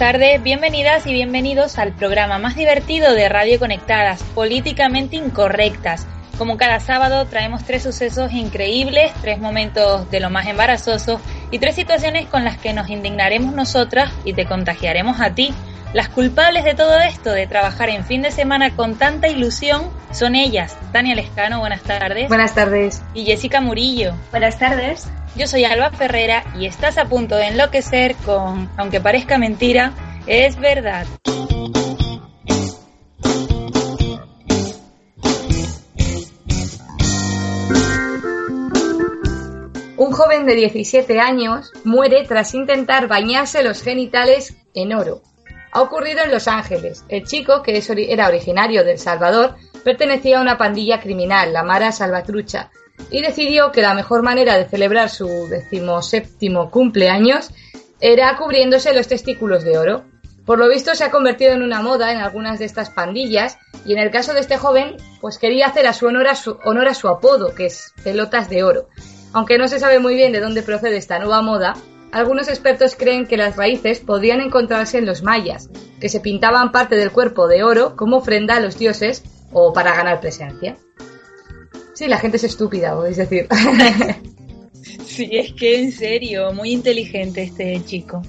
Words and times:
Tardes, 0.00 0.42
bienvenidas 0.42 1.06
y 1.06 1.12
bienvenidos 1.12 1.76
al 1.76 1.92
programa 1.92 2.38
más 2.38 2.56
divertido 2.56 3.12
de 3.12 3.28
Radio 3.28 3.58
Conectadas, 3.58 4.22
Políticamente 4.34 5.16
Incorrectas. 5.16 6.06
Como 6.38 6.56
cada 6.56 6.80
sábado 6.80 7.26
traemos 7.26 7.64
tres 7.64 7.82
sucesos 7.82 8.32
increíbles, 8.32 9.12
tres 9.20 9.38
momentos 9.38 10.10
de 10.10 10.20
lo 10.20 10.30
más 10.30 10.46
embarazoso 10.46 11.20
y 11.50 11.58
tres 11.58 11.74
situaciones 11.74 12.24
con 12.28 12.46
las 12.46 12.56
que 12.56 12.72
nos 12.72 12.88
indignaremos 12.88 13.52
nosotras 13.52 14.10
y 14.24 14.32
te 14.32 14.46
contagiaremos 14.46 15.20
a 15.20 15.34
ti. 15.34 15.52
Las 15.92 16.08
culpables 16.08 16.62
de 16.62 16.74
todo 16.74 17.00
esto, 17.00 17.32
de 17.32 17.48
trabajar 17.48 17.88
en 17.88 18.04
fin 18.04 18.22
de 18.22 18.30
semana 18.30 18.76
con 18.76 18.94
tanta 18.94 19.26
ilusión, 19.26 19.90
son 20.12 20.36
ellas. 20.36 20.76
Tania 20.92 21.16
Lescano, 21.16 21.58
buenas 21.58 21.82
tardes. 21.82 22.28
Buenas 22.28 22.54
tardes. 22.54 23.02
Y 23.12 23.24
Jessica 23.24 23.60
Murillo. 23.60 24.14
Buenas 24.30 24.56
tardes. 24.56 25.08
Yo 25.34 25.48
soy 25.48 25.64
Alba 25.64 25.90
Ferrera 25.90 26.44
y 26.56 26.66
estás 26.66 26.96
a 26.96 27.06
punto 27.06 27.34
de 27.34 27.48
enloquecer 27.48 28.14
con, 28.24 28.70
aunque 28.76 29.00
parezca 29.00 29.36
mentira, 29.36 29.92
es 30.28 30.56
verdad. 30.60 31.06
Un 39.96 40.12
joven 40.12 40.46
de 40.46 40.54
17 40.54 41.18
años 41.18 41.72
muere 41.82 42.24
tras 42.28 42.54
intentar 42.54 43.08
bañarse 43.08 43.64
los 43.64 43.82
genitales 43.82 44.56
en 44.72 44.94
oro. 44.94 45.22
Ha 45.72 45.82
ocurrido 45.82 46.22
en 46.24 46.30
Los 46.30 46.48
Ángeles. 46.48 47.04
El 47.08 47.24
chico, 47.24 47.62
que 47.62 47.82
era 48.08 48.28
originario 48.28 48.84
de 48.84 48.92
El 48.92 48.98
Salvador, 48.98 49.54
pertenecía 49.84 50.38
a 50.38 50.42
una 50.42 50.58
pandilla 50.58 51.00
criminal, 51.00 51.52
la 51.52 51.62
Mara 51.62 51.92
Salvatrucha, 51.92 52.70
y 53.10 53.22
decidió 53.22 53.72
que 53.72 53.82
la 53.82 53.94
mejor 53.94 54.22
manera 54.22 54.56
de 54.56 54.66
celebrar 54.66 55.08
su 55.08 55.48
decimoséptimo 55.48 56.70
cumpleaños 56.70 57.50
era 58.00 58.36
cubriéndose 58.36 58.94
los 58.94 59.08
testículos 59.08 59.64
de 59.64 59.78
oro. 59.78 60.04
Por 60.44 60.58
lo 60.58 60.68
visto 60.68 60.94
se 60.94 61.04
ha 61.04 61.10
convertido 61.10 61.52
en 61.52 61.62
una 61.62 61.82
moda 61.82 62.12
en 62.12 62.18
algunas 62.18 62.58
de 62.58 62.64
estas 62.64 62.90
pandillas 62.90 63.58
y 63.84 63.92
en 63.92 63.98
el 63.98 64.10
caso 64.10 64.32
de 64.32 64.40
este 64.40 64.56
joven 64.56 64.96
pues 65.20 65.38
quería 65.38 65.66
hacer 65.66 65.86
a 65.86 65.92
su 65.92 66.06
honor 66.06 66.26
a 66.26 66.34
su, 66.34 66.58
honor 66.64 66.88
a 66.88 66.94
su 66.94 67.08
apodo 67.08 67.54
que 67.54 67.66
es 67.66 67.92
pelotas 68.02 68.48
de 68.48 68.64
oro. 68.64 68.88
Aunque 69.32 69.58
no 69.58 69.68
se 69.68 69.78
sabe 69.78 70.00
muy 70.00 70.14
bien 70.14 70.32
de 70.32 70.40
dónde 70.40 70.62
procede 70.62 70.96
esta 70.96 71.18
nueva 71.18 71.40
moda, 71.42 71.74
algunos 72.12 72.48
expertos 72.48 72.96
creen 72.96 73.26
que 73.26 73.36
las 73.36 73.56
raíces 73.56 74.00
podrían 74.00 74.40
encontrarse 74.40 74.98
en 74.98 75.06
los 75.06 75.22
mayas, 75.22 75.70
que 76.00 76.08
se 76.08 76.20
pintaban 76.20 76.72
parte 76.72 76.96
del 76.96 77.12
cuerpo 77.12 77.46
de 77.46 77.62
oro 77.62 77.96
como 77.96 78.18
ofrenda 78.18 78.56
a 78.56 78.60
los 78.60 78.78
dioses 78.78 79.22
o 79.52 79.72
para 79.72 79.94
ganar 79.94 80.20
presencia. 80.20 80.76
Sí, 81.94 82.08
la 82.08 82.18
gente 82.18 82.38
es 82.38 82.44
estúpida, 82.44 82.96
es 83.08 83.16
decir. 83.16 83.46
sí, 85.04 85.28
es 85.32 85.52
que 85.52 85.80
en 85.80 85.92
serio, 85.92 86.52
muy 86.52 86.72
inteligente 86.72 87.42
este 87.42 87.84
chico. 87.84 88.22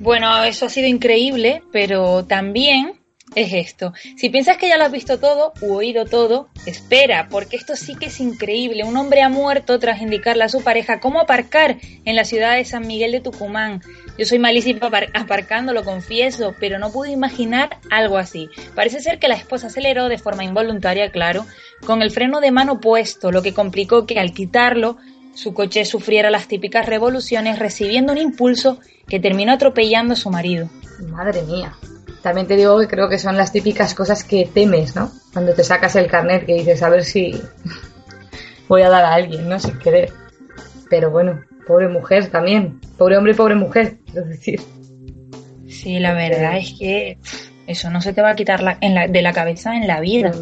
Bueno, 0.00 0.44
eso 0.44 0.66
ha 0.66 0.70
sido 0.70 0.86
increíble, 0.86 1.62
pero 1.72 2.24
también 2.24 2.97
es 3.34 3.52
esto. 3.52 3.92
Si 4.16 4.28
piensas 4.30 4.56
que 4.56 4.68
ya 4.68 4.76
lo 4.76 4.84
has 4.84 4.92
visto 4.92 5.18
todo 5.18 5.52
u 5.60 5.74
oído 5.74 6.04
todo, 6.04 6.48
espera, 6.66 7.28
porque 7.30 7.56
esto 7.56 7.76
sí 7.76 7.94
que 7.94 8.06
es 8.06 8.20
increíble. 8.20 8.84
Un 8.84 8.96
hombre 8.96 9.22
ha 9.22 9.28
muerto 9.28 9.78
tras 9.78 10.00
indicarle 10.00 10.44
a 10.44 10.48
su 10.48 10.62
pareja 10.62 11.00
cómo 11.00 11.20
aparcar 11.20 11.76
en 12.04 12.16
la 12.16 12.24
ciudad 12.24 12.56
de 12.56 12.64
San 12.64 12.86
Miguel 12.86 13.12
de 13.12 13.20
Tucumán. 13.20 13.82
Yo 14.18 14.24
soy 14.24 14.38
malísima 14.38 14.90
aparcando, 15.14 15.72
lo 15.72 15.84
confieso, 15.84 16.54
pero 16.58 16.78
no 16.78 16.90
pude 16.90 17.10
imaginar 17.10 17.78
algo 17.90 18.18
así. 18.18 18.48
Parece 18.74 19.00
ser 19.00 19.18
que 19.18 19.28
la 19.28 19.36
esposa 19.36 19.68
aceleró 19.68 20.08
de 20.08 20.18
forma 20.18 20.44
involuntaria, 20.44 21.10
claro, 21.10 21.46
con 21.84 22.02
el 22.02 22.10
freno 22.10 22.40
de 22.40 22.50
mano 22.50 22.80
puesto, 22.80 23.30
lo 23.30 23.42
que 23.42 23.54
complicó 23.54 24.06
que 24.06 24.18
al 24.18 24.32
quitarlo 24.32 24.96
su 25.34 25.54
coche 25.54 25.84
sufriera 25.84 26.30
las 26.30 26.48
típicas 26.48 26.86
revoluciones 26.86 27.60
recibiendo 27.60 28.12
un 28.12 28.18
impulso 28.18 28.80
que 29.06 29.20
terminó 29.20 29.52
atropellando 29.52 30.14
a 30.14 30.16
su 30.16 30.30
marido. 30.30 30.68
Madre 31.08 31.42
mía. 31.42 31.76
También 32.22 32.46
te 32.46 32.56
digo 32.56 32.78
que 32.78 32.88
creo 32.88 33.08
que 33.08 33.18
son 33.18 33.36
las 33.36 33.52
típicas 33.52 33.94
cosas 33.94 34.24
que 34.24 34.48
temes, 34.52 34.96
¿no? 34.96 35.10
Cuando 35.32 35.54
te 35.54 35.64
sacas 35.64 35.94
el 35.96 36.08
carnet 36.08 36.46
que 36.46 36.54
dices, 36.54 36.82
a 36.82 36.88
ver 36.88 37.04
si 37.04 37.40
voy 38.68 38.82
a 38.82 38.90
dar 38.90 39.04
a 39.04 39.14
alguien, 39.14 39.48
¿no? 39.48 39.58
Sin 39.58 39.78
querer. 39.78 40.12
Pero 40.90 41.10
bueno, 41.10 41.40
pobre 41.66 41.88
mujer 41.88 42.28
también. 42.28 42.80
Pobre 42.96 43.16
hombre 43.16 43.32
y 43.32 43.36
pobre 43.36 43.54
mujer, 43.54 43.98
es 44.08 44.28
decir. 44.28 44.60
Sí, 45.68 45.98
la 46.00 46.12
verdad 46.14 46.56
es 46.56 46.74
que 46.78 47.18
eso 47.66 47.90
no 47.90 48.00
se 48.00 48.12
te 48.12 48.22
va 48.22 48.30
a 48.30 48.36
quitar 48.36 48.78
de 48.80 49.22
la 49.22 49.32
cabeza 49.32 49.76
en 49.76 49.86
la 49.86 50.00
vida. 50.00 50.32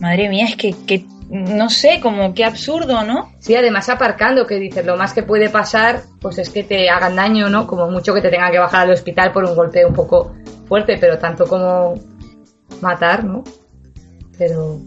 Madre 0.00 0.28
mía, 0.28 0.46
es 0.46 0.56
que, 0.56 0.74
que 0.86 1.04
no 1.32 1.70
sé, 1.70 1.98
como 2.02 2.34
qué 2.34 2.44
absurdo, 2.44 3.04
¿no? 3.04 3.32
Sí, 3.38 3.56
además 3.56 3.88
aparcando, 3.88 4.46
que 4.46 4.56
dices, 4.56 4.84
lo 4.84 4.98
más 4.98 5.14
que 5.14 5.22
puede 5.22 5.48
pasar, 5.48 6.02
pues 6.20 6.36
es 6.36 6.50
que 6.50 6.62
te 6.62 6.90
hagan 6.90 7.16
daño, 7.16 7.48
¿no? 7.48 7.66
Como 7.66 7.90
mucho 7.90 8.12
que 8.12 8.20
te 8.20 8.28
tengan 8.28 8.52
que 8.52 8.58
bajar 8.58 8.82
al 8.82 8.92
hospital 8.92 9.32
por 9.32 9.44
un 9.44 9.56
golpe 9.56 9.82
un 9.86 9.94
poco 9.94 10.34
fuerte, 10.68 10.98
pero 11.00 11.18
tanto 11.18 11.46
como 11.46 11.94
matar, 12.82 13.24
¿no? 13.24 13.42
Pero... 14.36 14.78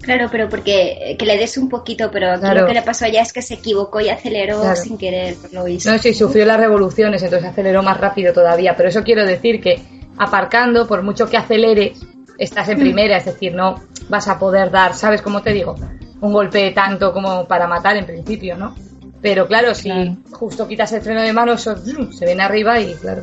Claro, 0.00 0.28
pero 0.32 0.48
porque 0.48 1.14
que 1.18 1.26
le 1.26 1.36
des 1.36 1.58
un 1.58 1.68
poquito, 1.68 2.10
pero 2.10 2.32
aquí 2.32 2.46
lo 2.58 2.66
que 2.66 2.74
le 2.74 2.82
pasó 2.82 3.06
ya 3.06 3.20
es 3.20 3.34
que 3.34 3.42
se 3.42 3.54
equivocó 3.54 4.00
y 4.00 4.08
aceleró 4.08 4.74
sin 4.74 4.96
querer, 4.96 5.36
por 5.36 5.52
lo 5.52 5.64
visto. 5.64 5.92
No, 5.92 5.98
sí, 5.98 6.14
sufrió 6.14 6.46
las 6.46 6.58
revoluciones, 6.58 7.22
entonces 7.22 7.50
aceleró 7.50 7.82
más 7.82 8.00
rápido 8.00 8.32
todavía, 8.32 8.74
pero 8.76 8.88
eso 8.88 9.04
quiero 9.04 9.26
decir 9.26 9.60
que 9.60 9.80
aparcando, 10.16 10.88
por 10.88 11.02
mucho 11.02 11.28
que 11.28 11.36
acelere, 11.36 11.92
estás 12.38 12.68
en 12.68 12.78
primera, 12.78 13.16
es 13.16 13.24
decir, 13.24 13.54
no 13.54 13.82
vas 14.08 14.28
a 14.28 14.38
poder 14.38 14.70
dar, 14.70 14.94
¿sabes 14.94 15.22
cómo 15.22 15.42
te 15.42 15.52
digo? 15.52 15.74
Un 16.20 16.32
golpe 16.32 16.70
tanto 16.72 17.12
como 17.12 17.46
para 17.46 17.66
matar 17.66 17.96
en 17.96 18.06
principio, 18.06 18.56
¿no? 18.56 18.74
Pero 19.20 19.46
claro, 19.46 19.74
si 19.74 19.90
justo 20.32 20.66
quitas 20.66 20.92
el 20.92 21.02
freno 21.02 21.22
de 21.22 21.32
mano, 21.32 21.52
eso, 21.52 21.76
se 21.76 22.26
viene 22.26 22.42
arriba 22.42 22.80
y 22.80 22.94
claro. 22.94 23.22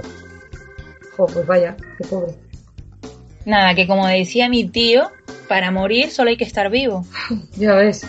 Jo, 1.17 1.25
pues 1.25 1.45
vaya, 1.45 1.75
qué 1.97 2.07
pobre. 2.07 2.33
Nada, 3.45 3.75
que 3.75 3.87
como 3.87 4.07
decía 4.07 4.47
mi 4.47 4.69
tío, 4.69 5.11
para 5.47 5.71
morir 5.71 6.11
solo 6.11 6.29
hay 6.29 6.37
que 6.37 6.45
estar 6.45 6.69
vivo. 6.69 7.05
ya 7.57 7.75
ves. 7.75 8.07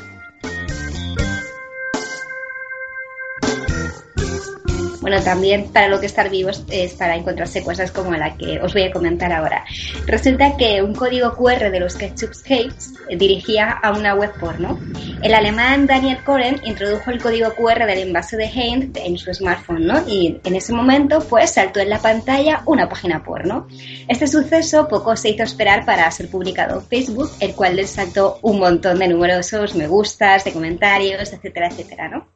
Bueno, 5.11 5.25
también 5.25 5.73
para 5.73 5.89
lo 5.89 5.99
que 5.99 6.07
estar 6.07 6.31
vivos 6.31 6.63
es 6.71 6.95
para 6.95 7.17
encontrarse 7.17 7.65
cosas 7.65 7.91
como 7.91 8.13
la 8.13 8.37
que 8.37 8.61
os 8.61 8.73
voy 8.73 8.85
a 8.85 8.93
comentar 8.93 9.33
ahora. 9.33 9.65
Resulta 10.07 10.57
que 10.57 10.81
un 10.83 10.95
código 10.95 11.35
QR 11.35 11.73
de 11.73 11.81
los 11.81 11.97
Ketchup 11.97 12.31
Hates 12.45 12.95
dirigía 13.19 13.71
a 13.71 13.91
una 13.91 14.15
web 14.15 14.31
porno. 14.39 14.79
El 15.21 15.35
alemán 15.35 15.89
Daniel 15.89 16.23
Koren 16.23 16.61
introdujo 16.65 17.11
el 17.11 17.21
código 17.21 17.53
QR 17.57 17.87
del 17.87 17.99
envase 17.99 18.37
de 18.37 18.45
Heinz 18.45 18.97
en 18.99 19.19
su 19.19 19.35
smartphone, 19.35 19.85
¿no? 19.85 20.07
Y 20.07 20.39
en 20.45 20.55
ese 20.55 20.73
momento, 20.73 21.19
pues, 21.29 21.51
saltó 21.51 21.81
en 21.81 21.91
la 21.91 21.99
pantalla 21.99 22.63
una 22.67 22.89
página 22.89 23.25
porno. 23.25 23.67
Este 24.07 24.29
suceso 24.29 24.87
poco 24.87 25.17
se 25.17 25.31
hizo 25.31 25.43
esperar 25.43 25.85
para 25.85 26.09
ser 26.13 26.31
publicado 26.31 26.79
en 26.79 26.87
Facebook, 26.87 27.33
el 27.41 27.57
cual 27.57 27.75
le 27.75 27.89
saltó 27.89 28.39
un 28.43 28.61
montón 28.61 29.01
de 29.01 29.09
numerosos 29.09 29.75
me 29.75 29.89
gustas, 29.89 30.45
de 30.45 30.53
comentarios, 30.53 31.33
etcétera, 31.33 31.67
etcétera, 31.67 32.09
¿no? 32.09 32.29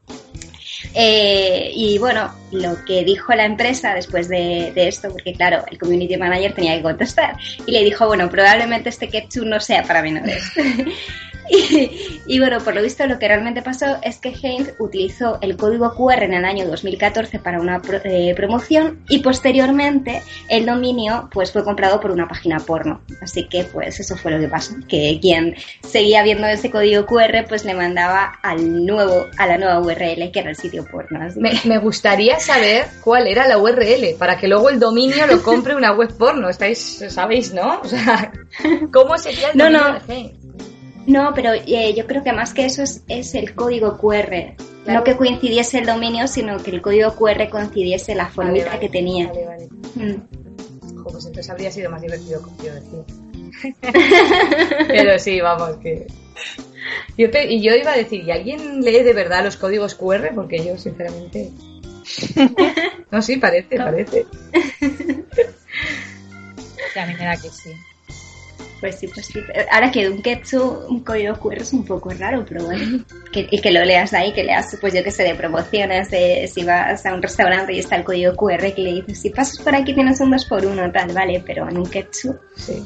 Eh, 0.92 1.70
y 1.74 1.98
bueno, 1.98 2.34
lo 2.50 2.84
que 2.84 3.04
dijo 3.04 3.32
la 3.34 3.44
empresa 3.44 3.94
después 3.94 4.28
de, 4.28 4.72
esto, 4.76 5.10
porque 5.10 5.32
claro, 5.32 5.64
el 5.70 5.78
community 5.78 6.16
manager 6.16 6.52
tenía 6.54 6.76
que 6.76 6.82
contestar, 6.82 7.36
y 7.66 7.72
le 7.72 7.84
dijo, 7.84 8.06
bueno, 8.06 8.28
probablemente 8.30 8.88
este 8.88 9.08
ketchup 9.08 9.44
no 9.44 9.60
sea 9.60 9.82
para 9.82 10.02
menores. 10.02 10.44
Y, 12.26 12.38
bueno, 12.38 12.58
por 12.60 12.74
lo 12.74 12.82
visto 12.82 13.06
lo 13.06 13.18
que 13.18 13.28
realmente 13.28 13.62
pasó 13.62 13.98
es 14.02 14.18
que 14.18 14.30
Heinz 14.30 14.74
utilizó 14.78 15.38
el 15.42 15.56
código 15.56 15.94
QR 15.94 16.22
en 16.22 16.34
el 16.34 16.44
año 16.44 16.66
2014 16.66 17.38
para 17.38 17.60
una 17.60 17.82
eh, 18.04 18.34
promoción 18.34 19.04
y 19.08 19.18
posteriormente 19.18 20.22
el 20.48 20.64
dominio 20.64 21.28
pues 21.32 21.52
fue 21.52 21.64
comprado 21.64 22.00
por 22.00 22.10
una 22.10 22.26
página 22.26 22.58
porno. 22.60 23.02
Así 23.20 23.46
que 23.46 23.64
pues 23.64 24.00
eso 24.00 24.16
fue 24.16 24.32
lo 24.32 24.40
que 24.40 24.48
pasó, 24.48 24.74
que 24.88 25.18
quien 25.20 25.54
seguía 25.82 26.22
viendo 26.22 26.46
ese 26.46 26.70
código 26.70 27.04
QR 27.06 27.44
pues 27.48 27.64
le 27.64 27.74
mandaba 27.74 28.38
al 28.42 28.86
nuevo, 28.86 29.26
a 29.36 29.46
la 29.46 29.58
nueva 29.58 29.80
URL 29.80 30.30
que 30.30 30.40
era 30.40 30.50
el 30.50 30.56
sitio 30.56 30.84
porno. 30.90 31.20
Me, 31.36 31.52
me, 31.64 31.78
gustaría 31.78 32.40
saber 32.40 32.86
cuál 33.02 33.26
era 33.26 33.46
la 33.46 33.58
URL 33.58 34.16
para 34.18 34.38
que 34.38 34.48
luego 34.48 34.70
el 34.70 34.78
dominio 34.78 35.26
lo 35.26 35.42
compre 35.42 35.74
una 35.74 35.92
web 35.92 36.16
porno. 36.16 36.48
Estáis, 36.48 37.04
sabéis, 37.08 37.52
¿no? 37.52 37.80
O 37.80 37.84
sea, 37.84 38.32
¿cómo 38.92 39.18
sería 39.18 39.50
el 39.50 39.58
dominio 39.58 40.00
de 40.06 40.14
Heinz? 40.14 40.43
No, 41.06 41.32
pero 41.34 41.52
eh, 41.52 41.94
yo 41.94 42.06
creo 42.06 42.22
que 42.22 42.32
más 42.32 42.54
que 42.54 42.64
eso 42.64 42.82
es, 42.82 43.02
es 43.08 43.34
el 43.34 43.54
código 43.54 43.98
QR. 43.98 44.54
No 44.86 45.02
que 45.04 45.16
coincidiese 45.16 45.78
el 45.78 45.86
dominio, 45.86 46.26
sino 46.28 46.56
que 46.58 46.70
el 46.70 46.82
código 46.82 47.14
QR 47.14 47.48
coincidiese 47.50 48.14
la 48.14 48.26
formita 48.28 48.66
Vale, 48.66 48.76
vale, 48.76 48.80
que 48.80 48.88
tenía. 48.88 49.28
Vale, 49.28 49.46
vale. 49.46 49.68
Mm. 49.94 50.96
Jo, 50.96 51.04
pues 51.10 51.26
entonces 51.26 51.50
habría 51.50 51.70
sido 51.70 51.90
más 51.90 52.00
divertido 52.02 52.40
decir. 52.58 53.74
Pero 54.88 55.18
sí, 55.18 55.40
vamos, 55.40 55.76
que. 55.82 56.06
Yo 57.16 57.30
pe- 57.30 57.50
y 57.52 57.62
yo 57.62 57.74
iba 57.74 57.92
a 57.92 57.96
decir, 57.96 58.22
¿y 58.24 58.30
alguien 58.30 58.80
lee 58.82 59.02
de 59.02 59.12
verdad 59.12 59.44
los 59.44 59.56
códigos 59.56 59.94
QR? 59.94 60.32
Porque 60.34 60.64
yo, 60.64 60.76
sinceramente. 60.78 61.50
No, 63.10 63.22
sí, 63.22 63.36
parece, 63.36 63.76
parece. 63.76 64.26
A 66.96 67.06
mí 67.06 67.14
me 67.18 67.24
da 67.24 67.36
que 67.36 67.48
sí. 67.48 67.70
Pues 68.84 68.96
sí, 68.96 69.08
pues 69.08 69.24
sí. 69.24 69.40
Ahora 69.70 69.90
que 69.90 70.10
un 70.10 70.20
ketchup, 70.20 70.90
un 70.90 71.02
código 71.02 71.36
QR 71.36 71.62
es 71.62 71.72
un 71.72 71.86
poco 71.86 72.10
raro, 72.10 72.44
pero 72.46 72.66
bueno. 72.66 73.02
Que, 73.32 73.48
y 73.50 73.58
que 73.62 73.70
lo 73.70 73.82
leas 73.82 74.12
ahí, 74.12 74.34
que 74.34 74.44
leas, 74.44 74.76
pues 74.78 74.92
yo 74.92 75.02
que 75.02 75.10
sé, 75.10 75.22
de 75.22 75.34
promociones, 75.34 76.10
de 76.10 76.46
si 76.52 76.64
vas 76.64 77.06
a 77.06 77.14
un 77.14 77.22
restaurante 77.22 77.72
y 77.72 77.78
está 77.78 77.96
el 77.96 78.04
código 78.04 78.36
QR 78.36 78.74
que 78.74 78.82
le 78.82 78.92
dices, 78.92 79.22
si 79.22 79.30
pasas 79.30 79.58
por 79.60 79.74
aquí 79.74 79.94
tienes 79.94 80.20
un 80.20 80.32
2 80.32 80.44
por 80.44 80.66
1 80.66 80.92
tal, 80.92 81.14
vale, 81.14 81.42
pero 81.46 81.66
en 81.66 81.78
un 81.78 81.86
ketchup. 81.86 82.36
Sí. 82.56 82.84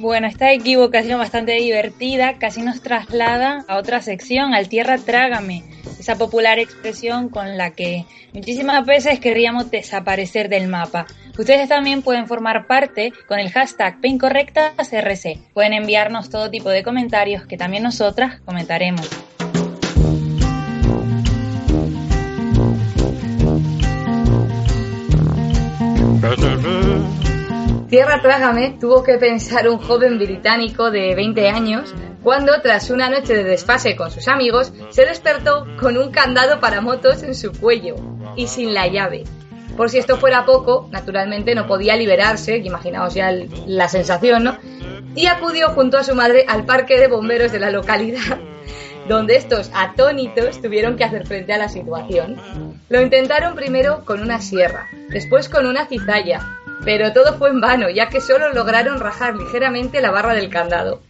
Bueno, 0.00 0.26
esta 0.26 0.52
equivocación 0.52 1.18
bastante 1.18 1.52
divertida 1.52 2.36
casi 2.38 2.60
nos 2.60 2.82
traslada 2.82 3.64
a 3.68 3.78
otra 3.78 4.02
sección, 4.02 4.52
al 4.52 4.68
tierra 4.68 4.98
trágame, 4.98 5.64
esa 5.98 6.16
popular 6.16 6.58
expresión 6.58 7.28
con 7.28 7.56
la 7.56 7.70
que 7.70 8.04
muchísimas 8.32 8.84
veces 8.84 9.20
querríamos 9.20 9.70
desaparecer 9.70 10.48
del 10.48 10.68
mapa. 10.68 11.06
Ustedes 11.38 11.68
también 11.68 12.02
pueden 12.02 12.26
formar 12.26 12.66
parte 12.66 13.12
con 13.26 13.38
el 13.38 13.50
hashtag 13.50 14.00
PincorrectasRC. 14.00 15.52
Pueden 15.52 15.72
enviarnos 15.72 16.30
todo 16.30 16.50
tipo 16.50 16.70
de 16.70 16.82
comentarios 16.82 17.46
que 17.46 17.56
también 17.56 17.82
nosotras 17.82 18.40
comentaremos. 18.44 19.08
Tierra 27.88 28.20
Trágame 28.20 28.76
tuvo 28.80 29.04
que 29.04 29.18
pensar 29.18 29.68
un 29.68 29.78
joven 29.78 30.18
británico 30.18 30.90
de 30.90 31.14
20 31.14 31.48
años 31.48 31.94
cuando, 32.24 32.60
tras 32.62 32.90
una 32.90 33.08
noche 33.10 33.34
de 33.34 33.44
desfase 33.44 33.94
con 33.96 34.10
sus 34.10 34.26
amigos, 34.28 34.72
se 34.90 35.04
despertó 35.04 35.66
con 35.78 35.96
un 35.98 36.10
candado 36.10 36.58
para 36.58 36.80
motos 36.80 37.22
en 37.22 37.34
su 37.34 37.52
cuello 37.52 37.96
y 38.34 38.46
sin 38.48 38.74
la 38.74 38.88
llave. 38.88 39.24
Por 39.76 39.90
si 39.90 39.98
esto 39.98 40.16
fuera 40.16 40.44
poco, 40.46 40.88
naturalmente 40.90 41.54
no 41.54 41.66
podía 41.66 41.96
liberarse, 41.96 42.56
imaginaos 42.58 43.14
ya 43.14 43.28
el- 43.30 43.50
la 43.66 43.88
sensación, 43.88 44.44
¿no? 44.44 44.56
Y 45.14 45.26
acudió 45.26 45.68
junto 45.70 45.98
a 45.98 46.04
su 46.04 46.14
madre 46.14 46.44
al 46.48 46.64
parque 46.64 46.98
de 46.98 47.08
bomberos 47.08 47.52
de 47.52 47.58
la 47.60 47.70
localidad, 47.70 48.38
donde 49.08 49.36
estos 49.36 49.70
atónitos 49.74 50.62
tuvieron 50.62 50.96
que 50.96 51.04
hacer 51.04 51.26
frente 51.26 51.52
a 51.52 51.58
la 51.58 51.68
situación. 51.68 52.36
Lo 52.88 53.02
intentaron 53.02 53.54
primero 53.54 54.04
con 54.04 54.20
una 54.22 54.40
sierra, 54.40 54.88
después 55.10 55.48
con 55.48 55.66
una 55.66 55.86
cizalla, 55.86 56.40
pero 56.84 57.12
todo 57.12 57.34
fue 57.34 57.50
en 57.50 57.60
vano, 57.60 57.90
ya 57.90 58.08
que 58.08 58.20
solo 58.20 58.52
lograron 58.52 58.98
rajar 59.00 59.36
ligeramente 59.36 60.00
la 60.00 60.10
barra 60.10 60.34
del 60.34 60.48
candado. 60.50 61.00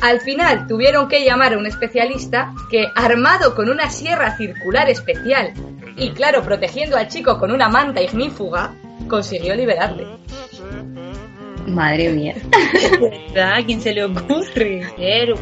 Al 0.00 0.20
final 0.20 0.66
tuvieron 0.66 1.08
que 1.08 1.24
llamar 1.24 1.54
a 1.54 1.58
un 1.58 1.66
especialista 1.66 2.52
que, 2.70 2.86
armado 2.94 3.54
con 3.54 3.68
una 3.68 3.90
sierra 3.90 4.36
circular 4.36 4.88
especial 4.88 5.52
y, 5.96 6.10
claro, 6.12 6.42
protegiendo 6.42 6.96
al 6.96 7.08
chico 7.08 7.38
con 7.38 7.50
una 7.50 7.68
manta 7.68 8.00
ignífuga, 8.00 8.74
consiguió 9.08 9.54
liberarle. 9.54 10.06
Madre 11.66 12.10
mía. 12.10 12.34
¿Verdad? 13.32 13.54
¿A 13.54 13.64
quién 13.64 13.80
se 13.80 13.92
le 13.92 14.04
ocurre? 14.04 14.82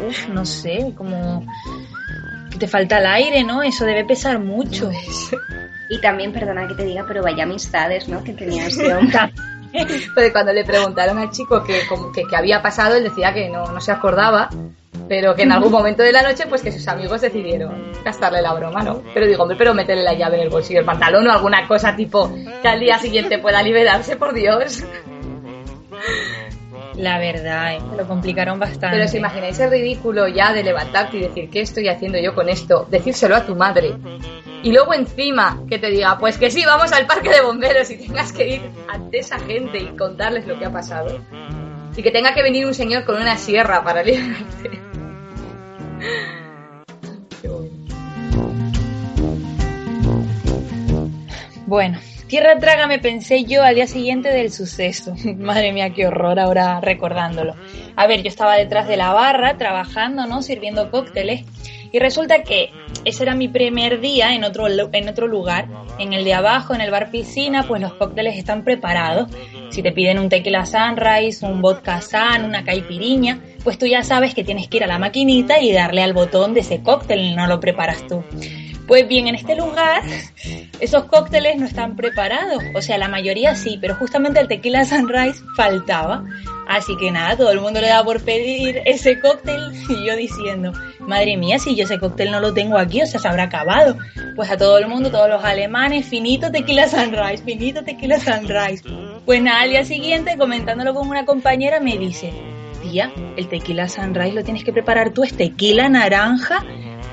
Uf, 0.08 0.28
no 0.28 0.44
sé, 0.44 0.92
como 0.96 1.46
que 2.50 2.58
te 2.58 2.66
falta 2.66 2.98
el 2.98 3.06
aire, 3.06 3.44
¿no? 3.44 3.62
Eso 3.62 3.84
debe 3.84 4.04
pesar 4.04 4.38
mucho. 4.40 4.90
Y 5.90 6.00
también, 6.00 6.32
perdona 6.32 6.66
que 6.68 6.74
te 6.74 6.84
diga, 6.84 7.04
pero 7.06 7.22
vaya 7.22 7.44
amistades, 7.44 8.08
¿no? 8.08 8.22
Que 8.24 8.32
tenía 8.32 8.66
este 8.66 8.92
hombre. 8.94 9.16
Pero 10.14 10.32
cuando 10.32 10.52
le 10.52 10.64
preguntaron 10.64 11.18
al 11.18 11.30
chico 11.30 11.62
que, 11.62 11.86
como 11.88 12.12
que, 12.12 12.24
que 12.24 12.36
había 12.36 12.62
pasado, 12.62 12.96
él 12.96 13.04
decía 13.04 13.32
que 13.32 13.48
no, 13.48 13.66
no 13.66 13.80
se 13.80 13.92
acordaba, 13.92 14.48
pero 15.08 15.34
que 15.34 15.42
en 15.42 15.52
algún 15.52 15.72
momento 15.72 16.02
de 16.02 16.12
la 16.12 16.22
noche, 16.22 16.46
pues 16.48 16.62
que 16.62 16.70
sus 16.70 16.86
amigos 16.88 17.20
decidieron 17.20 17.92
gastarle 18.04 18.42
la 18.42 18.52
broma, 18.54 18.82
¿no? 18.82 19.02
Pero 19.14 19.26
digo, 19.26 19.42
hombre, 19.42 19.56
pero 19.56 19.74
meterle 19.74 20.02
la 20.02 20.14
llave 20.14 20.36
en 20.36 20.42
el 20.42 20.50
bolsillo 20.50 20.80
del 20.80 20.86
pantalón 20.86 21.26
o 21.26 21.32
alguna 21.32 21.66
cosa 21.66 21.96
tipo 21.96 22.30
que 22.62 22.68
al 22.68 22.80
día 22.80 22.98
siguiente 22.98 23.38
pueda 23.38 23.62
liberarse, 23.62 24.16
por 24.16 24.34
Dios. 24.34 24.84
La 26.96 27.18
verdad, 27.18 27.76
eh, 27.76 27.80
lo 27.96 28.06
complicaron 28.06 28.58
bastante. 28.58 28.88
Pero 28.90 29.04
os 29.04 29.14
imagináis 29.14 29.58
el 29.60 29.70
ridículo 29.70 30.26
ya 30.28 30.52
de 30.52 30.64
levantarte 30.64 31.16
y 31.16 31.20
decir, 31.20 31.48
¿qué 31.48 31.60
estoy 31.60 31.88
haciendo 31.88 32.18
yo 32.18 32.34
con 32.34 32.48
esto? 32.48 32.86
Decírselo 32.90 33.36
a 33.36 33.46
tu 33.46 33.54
madre. 33.54 33.94
Y 34.68 34.72
luego 34.72 34.92
encima 34.92 35.62
que 35.66 35.78
te 35.78 35.88
diga, 35.88 36.18
pues 36.18 36.36
que 36.36 36.50
sí, 36.50 36.62
vamos 36.66 36.92
al 36.92 37.06
parque 37.06 37.30
de 37.30 37.40
bomberos 37.40 37.90
y 37.90 37.96
tengas 37.96 38.34
que 38.34 38.56
ir 38.56 38.60
ante 38.86 39.20
esa 39.20 39.38
gente 39.38 39.78
y 39.78 39.96
contarles 39.96 40.46
lo 40.46 40.58
que 40.58 40.66
ha 40.66 40.70
pasado. 40.70 41.24
Y 41.96 42.02
que 42.02 42.10
tenga 42.10 42.34
que 42.34 42.42
venir 42.42 42.66
un 42.66 42.74
señor 42.74 43.06
con 43.06 43.16
una 43.16 43.38
sierra 43.38 43.82
para 43.82 44.02
liberarte. 44.04 44.78
Bueno. 51.64 51.98
Tierra 52.26 52.58
trágame 52.58 52.98
pensé 52.98 53.44
yo 53.44 53.62
al 53.62 53.74
día 53.74 53.86
siguiente 53.86 54.28
del 54.28 54.52
suceso. 54.52 55.14
Madre 55.38 55.72
mía, 55.72 55.94
qué 55.94 56.06
horror 56.06 56.38
ahora 56.38 56.78
recordándolo. 56.82 57.54
A 57.96 58.06
ver, 58.06 58.22
yo 58.22 58.28
estaba 58.28 58.54
detrás 58.56 58.86
de 58.86 58.98
la 58.98 59.14
barra 59.14 59.56
trabajando, 59.56 60.26
¿no? 60.26 60.42
Sirviendo 60.42 60.90
cócteles. 60.90 61.46
Y 61.92 61.98
resulta 61.98 62.42
que 62.42 62.70
ese 63.04 63.22
era 63.22 63.34
mi 63.34 63.48
primer 63.48 64.00
día 64.00 64.34
en 64.34 64.44
otro, 64.44 64.66
en 64.68 65.08
otro 65.08 65.26
lugar. 65.26 65.68
En 65.98 66.12
el 66.12 66.24
de 66.24 66.34
abajo, 66.34 66.74
en 66.74 66.80
el 66.80 66.90
bar 66.90 67.10
piscina, 67.10 67.64
pues 67.66 67.80
los 67.80 67.94
cócteles 67.94 68.36
están 68.36 68.64
preparados. 68.64 69.30
Si 69.70 69.82
te 69.82 69.92
piden 69.92 70.18
un 70.18 70.28
tequila 70.28 70.66
sunrise, 70.66 71.44
un 71.44 71.60
vodka 71.60 72.00
sun, 72.00 72.44
una 72.44 72.64
caipiriña, 72.64 73.40
pues 73.64 73.78
tú 73.78 73.86
ya 73.86 74.02
sabes 74.02 74.34
que 74.34 74.44
tienes 74.44 74.68
que 74.68 74.78
ir 74.78 74.84
a 74.84 74.86
la 74.86 74.98
maquinita 74.98 75.60
y 75.60 75.72
darle 75.72 76.02
al 76.02 76.12
botón 76.12 76.54
de 76.54 76.60
ese 76.60 76.82
cóctel, 76.82 77.36
no 77.36 77.46
lo 77.46 77.60
preparas 77.60 78.06
tú. 78.06 78.24
Pues 78.86 79.06
bien, 79.06 79.28
en 79.28 79.34
este 79.34 79.54
lugar 79.54 80.02
esos 80.80 81.04
cócteles 81.04 81.58
no 81.58 81.66
están 81.66 81.94
preparados, 81.94 82.62
o 82.74 82.80
sea, 82.80 82.96
la 82.96 83.08
mayoría 83.08 83.54
sí, 83.54 83.76
pero 83.78 83.94
justamente 83.94 84.40
el 84.40 84.48
tequila 84.48 84.86
sunrise 84.86 85.42
faltaba. 85.56 86.24
Así 86.66 86.96
que 86.98 87.10
nada, 87.10 87.36
todo 87.36 87.50
el 87.50 87.60
mundo 87.60 87.80
le 87.80 87.88
da 87.88 88.02
por 88.04 88.22
pedir 88.22 88.82
ese 88.84 89.20
cóctel 89.20 89.72
y 89.88 90.06
yo 90.06 90.16
diciendo, 90.16 90.72
madre 91.08 91.36
mía, 91.36 91.58
si 91.58 91.74
yo 91.74 91.84
ese 91.84 91.98
cóctel 91.98 92.30
no 92.30 92.38
lo 92.38 92.54
tengo 92.54 92.78
aquí, 92.78 93.02
o 93.02 93.06
sea, 93.06 93.18
se 93.18 93.26
habrá 93.26 93.44
acabado. 93.44 93.96
Pues 94.36 94.50
a 94.50 94.56
todo 94.56 94.78
el 94.78 94.86
mundo, 94.86 95.10
todos 95.10 95.28
los 95.28 95.42
alemanes, 95.42 96.06
finito 96.06 96.52
tequila 96.52 96.86
sunrise, 96.86 97.42
finito 97.42 97.82
tequila 97.82 98.20
sunrise. 98.20 98.84
Pues 99.24 99.42
al 99.44 99.70
día 99.70 99.84
siguiente, 99.84 100.36
comentándolo 100.36 100.94
con 100.94 101.08
una 101.08 101.24
compañera, 101.24 101.80
me 101.80 101.98
dice, 101.98 102.32
tía, 102.82 103.10
el 103.36 103.48
tequila 103.48 103.88
sunrise 103.88 104.34
lo 104.34 104.44
tienes 104.44 104.64
que 104.64 104.72
preparar 104.72 105.10
tú, 105.10 105.24
es 105.24 105.34
tequila 105.34 105.88
naranja 105.88 106.64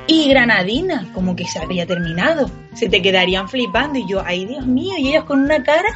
y 0.07 0.29
granadina, 0.29 1.09
como 1.13 1.35
que 1.35 1.45
se 1.45 1.59
había 1.59 1.85
terminado. 1.85 2.49
Se 2.75 2.89
te 2.89 3.01
quedarían 3.01 3.49
flipando 3.49 3.97
y 3.97 4.07
yo, 4.07 4.21
ay 4.25 4.45
Dios 4.45 4.67
mío, 4.67 4.93
y 4.97 5.09
ellos 5.09 5.23
con 5.23 5.39
una 5.39 5.63
cara, 5.63 5.87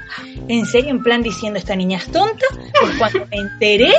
en 0.48 0.66
serio, 0.66 0.90
en 0.90 1.04
plan 1.04 1.22
diciendo, 1.22 1.60
esta 1.60 1.76
niña 1.76 1.98
es 1.98 2.12
tonta. 2.12 2.46
Pues 2.82 2.98
cuando 2.98 3.28
me 3.28 3.38
enteré, 3.38 3.94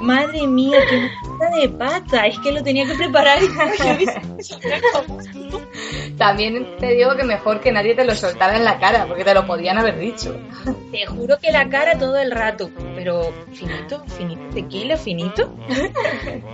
madre 0.00 0.46
mía, 0.46 0.78
qué 0.88 1.10
puta 1.22 1.50
de 1.50 1.68
pata, 1.68 2.26
es 2.26 2.38
que 2.38 2.52
lo 2.52 2.62
tenía 2.62 2.86
que 2.86 2.94
preparar. 2.94 3.38
También 6.18 6.76
te 6.78 6.94
digo 6.94 7.14
que 7.16 7.24
mejor 7.24 7.60
que 7.60 7.70
nadie 7.70 7.94
te 7.94 8.04
lo 8.04 8.14
soltara 8.14 8.56
en 8.56 8.64
la 8.64 8.78
cara, 8.78 9.06
porque 9.06 9.24
te 9.24 9.34
lo 9.34 9.46
podían 9.46 9.76
haber 9.78 9.98
dicho. 9.98 10.34
Te 10.90 11.06
juro 11.06 11.38
que 11.38 11.52
la 11.52 11.68
cara 11.68 11.96
todo 11.98 12.16
el 12.18 12.32
rato, 12.32 12.70
pero 12.94 13.32
finito, 13.52 14.02
finito, 14.16 14.42
tequila, 14.54 14.96
finito. 14.96 15.54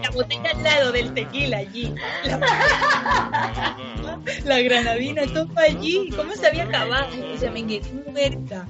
La 0.03 0.11
botella 0.11 0.51
al 0.55 0.63
lado 0.63 0.93
del 0.93 1.15
tequila 1.15 1.59
allí. 1.59 1.95
La, 2.25 2.39
la 4.45 4.61
granadina, 4.61 5.23
todo 5.33 5.49
allí. 5.57 6.11
¿Cómo 6.15 6.35
se 6.35 6.47
había 6.47 6.65
acabado? 6.65 7.09
O 7.35 7.39
sea, 7.39 7.51
me 7.51 7.67
quedé 7.67 7.83
muerta. 8.07 8.67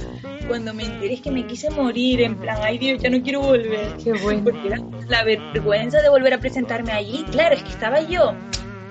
Cuando 0.49 0.75
me 0.75 0.85
enteré 0.85 1.15
es 1.15 1.21
que 1.21 1.31
me 1.31 1.47
quise 1.47 1.71
morir, 1.71 2.21
en 2.21 2.37
plan, 2.37 2.59
ay 2.63 2.79
Dios, 2.79 3.03
ya 3.03 3.11
no 3.11 3.23
quiero 3.23 3.41
volver. 3.41 3.97
Qué 4.03 4.13
bueno. 4.13 4.45
Porque 4.45 4.67
era 4.69 4.81
la 5.09 5.25
vergüenza 5.25 6.03
de 6.03 6.09
volver 6.09 6.35
a 6.35 6.39
presentarme 6.39 6.93
allí. 6.93 7.25
Claro, 7.31 7.55
es 7.55 7.63
que 7.63 7.71
estaba 7.71 8.01
yo 8.01 8.35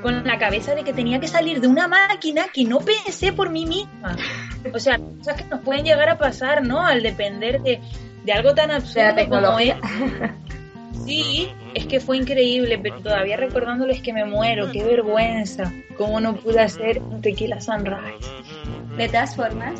con 0.03 0.25
la 0.25 0.37
cabeza 0.37 0.75
de 0.75 0.83
que 0.83 0.93
tenía 0.93 1.19
que 1.19 1.27
salir 1.27 1.61
de 1.61 1.67
una 1.67 1.87
máquina 1.87 2.47
que 2.53 2.65
no 2.65 2.79
pensé 2.79 3.31
por 3.31 3.49
mí 3.49 3.65
misma. 3.65 4.17
O 4.73 4.79
sea, 4.79 4.99
cosas 4.99 5.41
que 5.41 5.45
nos 5.45 5.61
pueden 5.61 5.85
llegar 5.85 6.09
a 6.09 6.17
pasar, 6.17 6.65
¿no? 6.65 6.85
Al 6.85 7.01
depender 7.01 7.61
de, 7.61 7.79
de 8.25 8.33
algo 8.33 8.53
tan 8.53 8.67
la 8.67 8.75
absurdo 8.75 9.29
como 9.29 9.59
es. 9.59 9.75
Sí, 11.05 11.49
es 11.73 11.85
que 11.87 11.99
fue 11.99 12.17
increíble, 12.17 12.77
pero 12.77 12.99
todavía 12.99 13.35
recordándolo 13.35 13.91
es 13.91 14.01
que 14.01 14.13
me 14.13 14.25
muero, 14.25 14.71
qué 14.71 14.83
vergüenza. 14.83 15.73
¿Cómo 15.97 16.21
no 16.21 16.35
pude 16.35 16.61
hacer 16.61 17.01
un 17.01 17.21
tequila 17.21 17.59
sunrise? 17.59 18.29
De 18.97 19.07
todas 19.07 19.35
formas, 19.35 19.79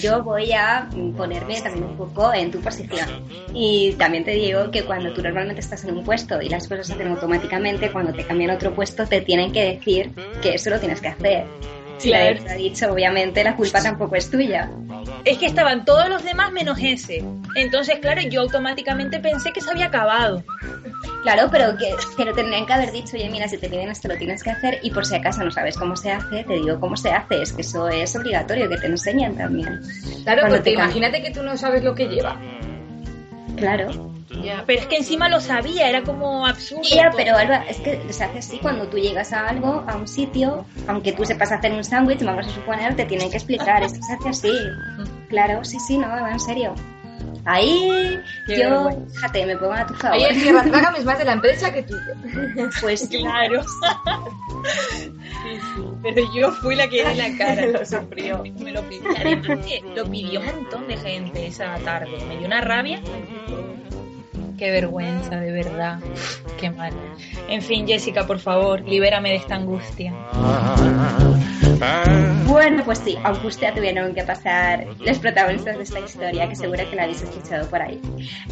yo 0.00 0.22
voy 0.22 0.52
a 0.52 0.88
ponerme 1.16 1.60
también 1.60 1.84
un 1.84 1.96
poco 1.96 2.32
en 2.32 2.50
tu 2.50 2.60
posición. 2.60 3.08
Y 3.54 3.92
también 3.92 4.24
te 4.24 4.32
digo 4.32 4.70
que 4.70 4.84
cuando 4.84 5.12
tú 5.12 5.22
normalmente 5.22 5.60
estás 5.60 5.84
en 5.84 5.96
un 5.96 6.04
puesto 6.04 6.40
y 6.40 6.48
las 6.48 6.66
cosas 6.68 6.86
se 6.86 6.94
hacen 6.94 7.08
automáticamente, 7.08 7.90
cuando 7.90 8.12
te 8.12 8.24
cambian 8.24 8.50
a 8.50 8.54
otro 8.54 8.74
puesto 8.74 9.06
te 9.06 9.20
tienen 9.20 9.52
que 9.52 9.74
decir 9.74 10.12
que 10.40 10.54
eso 10.54 10.70
lo 10.70 10.80
tienes 10.80 11.00
que 11.00 11.08
hacer. 11.08 11.46
Si 11.98 12.10
la 12.10 12.34
te 12.34 12.50
ha 12.50 12.54
dicho, 12.54 12.90
obviamente 12.90 13.44
la 13.44 13.54
culpa 13.54 13.80
tampoco 13.80 14.16
es 14.16 14.30
tuya. 14.30 14.70
Es 15.24 15.38
que 15.38 15.46
estaban 15.46 15.84
todos 15.84 16.08
los 16.08 16.24
demás 16.24 16.50
menos 16.50 16.78
ese. 16.82 17.24
Entonces, 17.54 17.98
claro, 18.00 18.22
yo 18.22 18.40
automáticamente 18.40 19.20
pensé 19.20 19.52
que 19.52 19.60
se 19.60 19.70
había 19.70 19.86
acabado. 19.86 20.42
Claro, 21.22 21.48
pero 21.50 21.76
que, 21.76 21.94
que 22.16 22.24
lo 22.24 22.34
tendrían 22.34 22.66
que 22.66 22.72
haber 22.72 22.90
dicho, 22.90 23.16
oye, 23.16 23.30
mira, 23.30 23.46
si 23.46 23.56
te 23.56 23.68
piden 23.68 23.88
esto 23.88 24.08
lo 24.08 24.16
tienes 24.16 24.42
que 24.42 24.50
hacer 24.50 24.80
y 24.82 24.90
por 24.90 25.06
si 25.06 25.14
acaso 25.14 25.44
no 25.44 25.52
sabes 25.52 25.76
cómo 25.76 25.94
se 25.96 26.10
hace, 26.10 26.42
te 26.42 26.54
digo 26.54 26.80
cómo 26.80 26.96
se 26.96 27.10
hace, 27.10 27.42
es 27.42 27.52
que 27.52 27.62
eso 27.62 27.88
es 27.88 28.14
obligatorio, 28.16 28.68
que 28.68 28.76
te 28.76 28.86
enseñan 28.86 29.36
también. 29.36 29.80
Claro, 30.24 30.48
porque 30.48 30.70
imagínate 30.70 31.22
que 31.22 31.30
tú 31.30 31.42
no 31.42 31.56
sabes 31.56 31.84
lo 31.84 31.94
que 31.94 32.08
lleva. 32.08 32.36
Claro. 33.56 34.12
Ya, 34.42 34.64
pero 34.66 34.80
es 34.80 34.86
que 34.86 34.96
encima 34.96 35.28
lo 35.28 35.40
sabía, 35.40 35.88
era 35.88 36.02
como 36.02 36.46
absurdo. 36.46 36.82
Ya, 36.82 37.12
pero 37.14 37.36
Alba, 37.36 37.64
es 37.68 37.76
que 37.78 38.00
se 38.12 38.24
hace 38.24 38.38
así 38.38 38.58
cuando 38.58 38.88
tú 38.88 38.98
llegas 38.98 39.32
a 39.32 39.46
algo, 39.46 39.84
a 39.86 39.96
un 39.96 40.08
sitio, 40.08 40.64
aunque 40.88 41.12
tú 41.12 41.24
sepas 41.24 41.52
hacer 41.52 41.72
un 41.72 41.84
sándwich, 41.84 42.24
vamos 42.24 42.46
a 42.46 42.50
suponer, 42.50 42.96
te 42.96 43.04
tienen 43.04 43.30
que 43.30 43.36
explicar, 43.36 43.82
es 43.82 43.92
que 43.92 44.02
se 44.02 44.12
hace 44.14 44.28
así. 44.28 44.58
Claro, 45.28 45.62
sí, 45.64 45.78
sí, 45.78 45.98
no, 45.98 46.26
en 46.26 46.40
serio. 46.40 46.74
Ahí 47.44 48.20
yo, 48.46 48.90
fíjate, 49.12 49.46
me 49.46 49.56
pongo 49.56 49.72
a 49.72 49.86
tu 49.86 49.94
favor. 49.94 50.16
Ahí 50.16 50.24
el 50.24 50.42
tierra 50.42 50.62
trágame 50.62 50.98
es 50.98 51.04
más 51.04 51.18
de 51.18 51.24
la 51.24 51.32
empresa 51.32 51.72
que 51.72 51.82
tú. 51.82 51.96
Pues 52.80 53.08
claro. 53.08 53.62
Pero 56.02 56.22
yo 56.34 56.52
fui 56.52 56.76
la 56.76 56.88
que 56.88 57.04
di 57.08 57.14
la 57.16 57.36
cara. 57.36 57.66
lo 57.66 57.84
sufrió. 57.84 58.42
Me 58.58 58.72
lo 58.72 58.82
pidió. 58.82 59.10
Además 59.18 59.66
que 59.66 59.82
lo 59.94 60.04
pidió 60.08 60.40
un 60.40 60.46
montón 60.46 60.86
de 60.86 60.96
gente 60.96 61.46
esa 61.46 61.76
tarde. 61.78 62.24
Me 62.28 62.36
dio 62.38 62.46
una 62.46 62.60
rabia. 62.60 63.00
Qué 64.62 64.70
vergüenza, 64.70 65.40
de 65.40 65.50
verdad. 65.50 65.98
Qué 66.60 66.70
mal. 66.70 66.92
En 67.48 67.62
fin, 67.62 67.84
Jessica, 67.84 68.28
por 68.28 68.38
favor, 68.38 68.80
libérame 68.82 69.30
de 69.30 69.34
esta 69.34 69.56
angustia. 69.56 70.14
Bueno, 72.46 72.84
pues 72.84 73.00
sí, 73.00 73.18
angustia 73.24 73.74
tuvieron 73.74 74.14
que 74.14 74.22
pasar 74.22 74.86
los 75.00 75.18
protagonistas 75.18 75.78
de 75.78 75.82
esta 75.82 75.98
historia, 75.98 76.48
que 76.48 76.54
seguro 76.54 76.88
que 76.88 76.94
la 76.94 77.02
habéis 77.02 77.22
escuchado 77.22 77.68
por 77.68 77.82
ahí. 77.82 78.00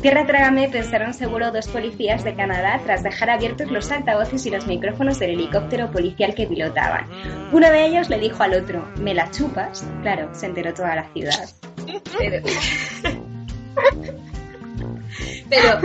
Tierra 0.02 0.26
Trágame 0.26 0.69
pensaron 0.69 1.14
seguro 1.14 1.52
dos 1.52 1.69
policías 1.69 2.25
de 2.25 2.35
Canadá 2.35 2.81
tras 2.85 3.05
dejar 3.05 3.31
abiertos 3.31 3.71
los 3.71 3.93
altavoces 3.93 4.45
y 4.47 4.50
los 4.50 4.67
micrófonos 4.67 5.21
del 5.21 5.31
helicóptero 5.31 5.93
policial 5.93 6.35
que 6.35 6.49
pilotaban. 6.49 7.07
Uno 7.52 7.71
de 7.71 7.87
ellos 7.87 8.09
le 8.09 8.19
dijo 8.19 8.43
al 8.43 8.55
otro, 8.55 8.85
¿me 8.97 9.14
la 9.14 9.31
chupas? 9.31 9.87
Claro, 10.02 10.29
se 10.33 10.47
enteró 10.47 10.75
toda 10.75 10.97
la 10.97 11.05
ciudad. 11.12 11.49
Pero... 12.19 12.43
Pero, 15.49 15.81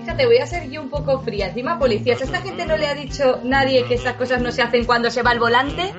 fíjate, 0.00 0.26
voy 0.26 0.38
a 0.38 0.46
ser 0.46 0.70
yo 0.70 0.82
un 0.82 0.90
poco 0.90 1.20
fría. 1.20 1.48
Encima, 1.48 1.78
policías, 1.78 2.20
¿a 2.20 2.24
esta 2.24 2.40
gente 2.42 2.66
no 2.66 2.76
le 2.76 2.86
ha 2.86 2.94
dicho 2.94 3.40
nadie 3.44 3.84
que 3.84 3.94
esas 3.94 4.14
cosas 4.14 4.40
no 4.40 4.52
se 4.52 4.62
hacen 4.62 4.84
cuando 4.84 5.10
se 5.10 5.22
va 5.22 5.30
al 5.30 5.38
volante? 5.38 5.92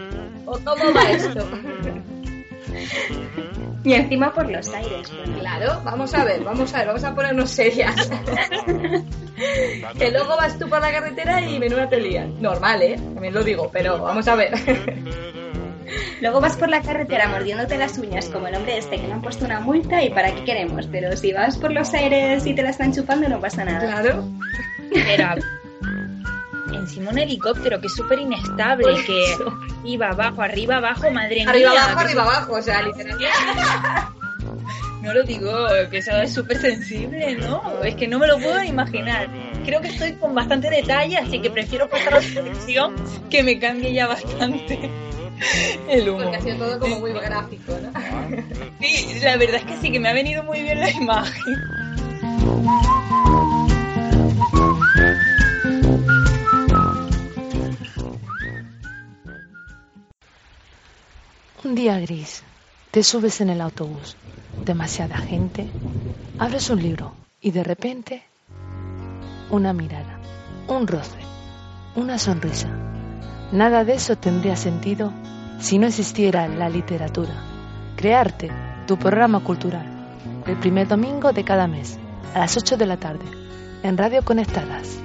¿O 0.45 0.59
cómo 0.59 0.93
va 0.93 1.11
esto? 1.11 1.47
Y 3.83 3.93
encima 3.93 4.33
por 4.33 4.49
los 4.49 4.73
aires. 4.73 5.11
Claro, 5.39 5.81
vamos 5.83 6.13
a 6.13 6.23
ver, 6.23 6.41
vamos 6.41 6.73
a 6.73 6.77
ver, 6.77 6.87
vamos 6.87 7.03
a 7.03 7.13
ponernos 7.13 7.49
serias. 7.49 8.09
que 9.97 10.11
luego 10.11 10.37
vas 10.37 10.57
tú 10.57 10.69
por 10.69 10.79
la 10.81 10.91
carretera 10.91 11.41
y 11.41 11.59
menuda 11.59 11.89
te 11.89 11.99
lían. 11.99 12.41
Normal, 12.41 12.81
¿eh? 12.81 12.95
También 12.95 13.33
lo 13.33 13.43
digo, 13.43 13.69
pero 13.71 14.01
vamos 14.01 14.27
a 14.27 14.35
ver. 14.35 14.53
Luego 16.21 16.41
vas 16.41 16.55
por 16.55 16.69
la 16.69 16.81
carretera 16.81 17.27
mordiéndote 17.27 17.77
las 17.77 17.97
uñas 17.97 18.29
como 18.29 18.47
el 18.47 18.55
hombre 18.55 18.77
este 18.77 18.99
que 18.99 19.07
le 19.07 19.13
han 19.13 19.21
puesto 19.21 19.45
una 19.45 19.59
multa 19.59 20.03
y 20.03 20.09
para 20.09 20.33
qué 20.33 20.43
queremos. 20.43 20.87
Pero 20.91 21.15
si 21.17 21.33
vas 21.33 21.57
por 21.57 21.71
los 21.71 21.93
aires 21.93 22.45
y 22.45 22.53
te 22.53 22.63
la 22.63 22.69
están 22.69 22.93
chupando 22.93 23.27
no 23.29 23.39
pasa 23.39 23.65
nada. 23.65 23.79
Claro. 23.79 24.23
Era 24.91 25.35
encima 26.73 27.11
un 27.11 27.19
helicóptero 27.19 27.79
que 27.79 27.87
es 27.87 27.95
súper 27.95 28.19
inestable, 28.19 28.85
que 29.05 29.35
iba 29.83 30.09
abajo, 30.09 30.41
arriba, 30.41 30.77
abajo, 30.77 31.09
madre 31.11 31.35
mía. 31.35 31.49
Arriba, 31.49 31.71
abajo, 31.71 31.99
arriba, 31.99 32.23
abajo, 32.23 32.53
o 32.53 32.61
sea, 32.61 32.81
literalmente. 32.81 33.27
No 35.01 35.13
lo 35.13 35.23
digo, 35.23 35.51
que 35.91 35.97
eso 35.97 36.11
es 36.15 36.33
súper 36.33 36.57
sensible, 36.59 37.35
¿no? 37.35 37.61
Es 37.83 37.95
que 37.95 38.07
no 38.07 38.19
me 38.19 38.27
lo 38.27 38.39
puedo 38.39 38.63
imaginar. 38.63 39.27
Creo 39.65 39.81
que 39.81 39.89
estoy 39.89 40.13
con 40.13 40.33
bastante 40.33 40.69
detalle, 40.69 41.17
así 41.17 41.41
que 41.41 41.49
prefiero 41.49 41.89
pasar 41.89 42.13
a 42.13 42.17
otra 42.19 42.41
dirección 42.41 42.95
que 43.29 43.43
me 43.43 43.59
cambie 43.59 43.93
ya 43.93 44.07
bastante 44.07 44.89
el 45.89 46.09
humo. 46.09 46.23
Porque 46.23 46.37
ha 46.37 46.41
sido 46.41 46.57
todo 46.57 46.79
como 46.79 46.99
muy 46.99 47.13
gráfico, 47.13 47.73
¿no? 47.81 47.91
Sí, 48.79 49.19
la 49.21 49.37
verdad 49.37 49.55
es 49.55 49.63
que 49.63 49.77
sí, 49.77 49.91
que 49.91 49.99
me 49.99 50.09
ha 50.09 50.13
venido 50.13 50.43
muy 50.43 50.61
bien 50.61 50.79
la 50.79 50.89
imagen. 50.89 51.55
Un 61.63 61.75
día 61.75 61.97
gris, 61.99 62.43
te 62.91 63.03
subes 63.03 63.39
en 63.39 63.49
el 63.49 63.61
autobús, 63.61 64.17
demasiada 64.65 65.17
gente, 65.17 65.69
abres 66.37 66.69
un 66.69 66.83
libro 66.83 67.15
y 67.41 67.51
de 67.51 67.63
repente 67.63 68.23
una 69.49 69.71
mirada, 69.71 70.19
un 70.67 70.87
roce, 70.87 71.19
una 71.95 72.19
sonrisa. 72.19 72.92
Nada 73.53 73.83
de 73.83 73.93
eso 73.93 74.15
tendría 74.15 74.55
sentido 74.55 75.13
si 75.59 75.77
no 75.77 75.85
existiera 75.85 76.47
la 76.47 76.69
literatura. 76.69 77.35
Crearte, 77.95 78.49
tu 78.87 78.97
programa 78.97 79.41
cultural, 79.41 79.85
el 80.47 80.57
primer 80.57 80.87
domingo 80.87 81.33
de 81.33 81.43
cada 81.43 81.67
mes, 81.67 81.99
a 82.33 82.39
las 82.39 82.57
8 82.57 82.77
de 82.77 82.87
la 82.87 82.97
tarde, 82.97 83.25
en 83.83 83.95
Radio 83.95 84.25
Conectadas. 84.25 85.02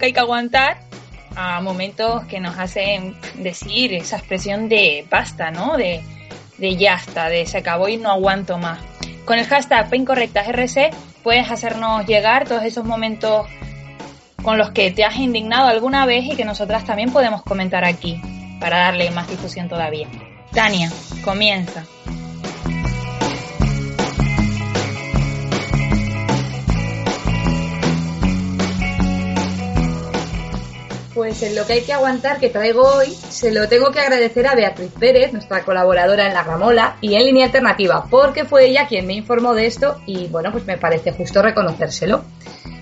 Que 0.00 0.06
hay 0.06 0.12
que 0.12 0.20
aguantar, 0.20 0.78
a 1.36 1.60
momentos 1.60 2.24
que 2.24 2.40
nos 2.40 2.58
hacen 2.58 3.14
decir 3.34 3.94
esa 3.94 4.16
expresión 4.16 4.68
de 4.68 5.06
basta, 5.08 5.52
¿no? 5.52 5.76
De, 5.76 6.02
de 6.58 6.76
ya 6.76 6.94
está, 6.94 7.28
de 7.28 7.46
se 7.46 7.58
acabó 7.58 7.88
y 7.88 7.96
no 7.96 8.10
aguanto 8.10 8.58
más. 8.58 8.80
Con 9.24 9.38
el 9.38 9.46
hashtag 9.46 9.88
PincorrectasRC 9.90 10.92
puedes 11.22 11.50
hacernos 11.50 12.04
llegar 12.06 12.48
todos 12.48 12.64
esos 12.64 12.84
momentos 12.84 13.46
con 14.42 14.58
los 14.58 14.70
que 14.70 14.90
te 14.90 15.04
has 15.04 15.16
indignado 15.16 15.68
alguna 15.68 16.06
vez 16.06 16.24
y 16.24 16.34
que 16.34 16.44
nosotras 16.44 16.84
también 16.84 17.12
podemos 17.12 17.42
comentar 17.42 17.84
aquí 17.84 18.20
para 18.58 18.78
darle 18.78 19.10
más 19.10 19.28
difusión 19.28 19.68
todavía. 19.68 20.08
Tania, 20.52 20.90
comienza. 21.22 21.84
Pues 31.20 31.42
en 31.42 31.54
lo 31.54 31.66
que 31.66 31.74
hay 31.74 31.82
que 31.82 31.92
aguantar 31.92 32.40
que 32.40 32.48
traigo 32.48 32.80
hoy, 32.80 33.08
se 33.08 33.52
lo 33.52 33.68
tengo 33.68 33.90
que 33.90 34.00
agradecer 34.00 34.46
a 34.46 34.54
Beatriz 34.54 34.90
Pérez, 34.98 35.34
nuestra 35.34 35.64
colaboradora 35.64 36.26
en 36.26 36.32
La 36.32 36.42
Ramola 36.42 36.96
y 37.02 37.14
en 37.14 37.26
Línea 37.26 37.44
Alternativa, 37.44 38.06
porque 38.08 38.46
fue 38.46 38.68
ella 38.68 38.88
quien 38.88 39.06
me 39.06 39.12
informó 39.12 39.52
de 39.52 39.66
esto 39.66 40.00
y 40.06 40.28
bueno, 40.28 40.50
pues 40.50 40.64
me 40.64 40.78
parece 40.78 41.12
justo 41.12 41.42
reconocérselo. 41.42 42.24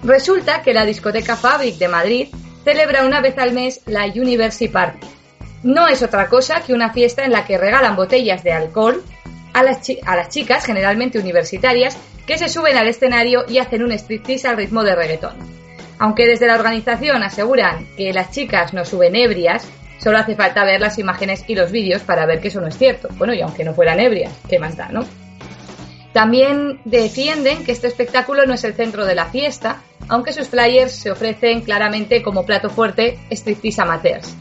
Resulta 0.04 0.62
que 0.62 0.72
la 0.72 0.86
discoteca 0.86 1.34
Fabric 1.34 1.78
de 1.78 1.88
Madrid 1.88 2.28
celebra 2.62 3.04
una 3.04 3.20
vez 3.20 3.36
al 3.38 3.54
mes 3.54 3.80
la 3.86 4.06
University 4.06 4.68
Party. 4.68 5.04
No 5.64 5.88
es 5.88 6.04
otra 6.04 6.28
cosa 6.28 6.60
que 6.60 6.74
una 6.74 6.92
fiesta 6.92 7.24
en 7.24 7.32
la 7.32 7.44
que 7.44 7.58
regalan 7.58 7.96
botellas 7.96 8.44
de 8.44 8.52
alcohol 8.52 9.02
a 9.52 9.64
las, 9.64 9.80
a 10.06 10.14
las 10.14 10.28
chicas, 10.28 10.64
generalmente 10.64 11.18
universitarias, 11.18 11.98
que 12.24 12.38
se 12.38 12.48
suben 12.48 12.76
al 12.76 12.86
escenario 12.86 13.46
y 13.48 13.58
hacen 13.58 13.82
un 13.82 13.90
striptease 13.90 14.46
al 14.46 14.58
ritmo 14.58 14.84
de 14.84 14.94
reggaetón. 14.94 15.58
Aunque 15.98 16.26
desde 16.26 16.46
la 16.46 16.54
organización 16.54 17.22
aseguran 17.22 17.86
que 17.96 18.12
las 18.12 18.30
chicas 18.30 18.72
no 18.72 18.84
suben 18.84 19.16
ebrias, 19.16 19.68
solo 19.98 20.18
hace 20.18 20.36
falta 20.36 20.64
ver 20.64 20.80
las 20.80 20.98
imágenes 20.98 21.44
y 21.48 21.54
los 21.54 21.72
vídeos 21.72 22.02
para 22.02 22.26
ver 22.26 22.40
que 22.40 22.48
eso 22.48 22.60
no 22.60 22.68
es 22.68 22.78
cierto. 22.78 23.08
Bueno, 23.16 23.34
y 23.34 23.40
aunque 23.40 23.64
no 23.64 23.74
fueran 23.74 24.00
ebrias, 24.00 24.32
¿qué 24.48 24.58
más 24.58 24.76
da, 24.76 24.88
no? 24.88 25.04
También 26.12 26.80
defienden 26.84 27.64
que 27.64 27.72
este 27.72 27.86
espectáculo 27.86 28.46
no 28.46 28.54
es 28.54 28.64
el 28.64 28.74
centro 28.74 29.04
de 29.04 29.14
la 29.14 29.26
fiesta, 29.26 29.82
aunque 30.08 30.32
sus 30.32 30.48
flyers 30.48 30.92
se 30.92 31.10
ofrecen 31.10 31.60
claramente 31.60 32.22
como 32.22 32.46
plato 32.46 32.70
fuerte 32.70 33.18
striptease 33.30 33.82
amateurs. 33.82 34.34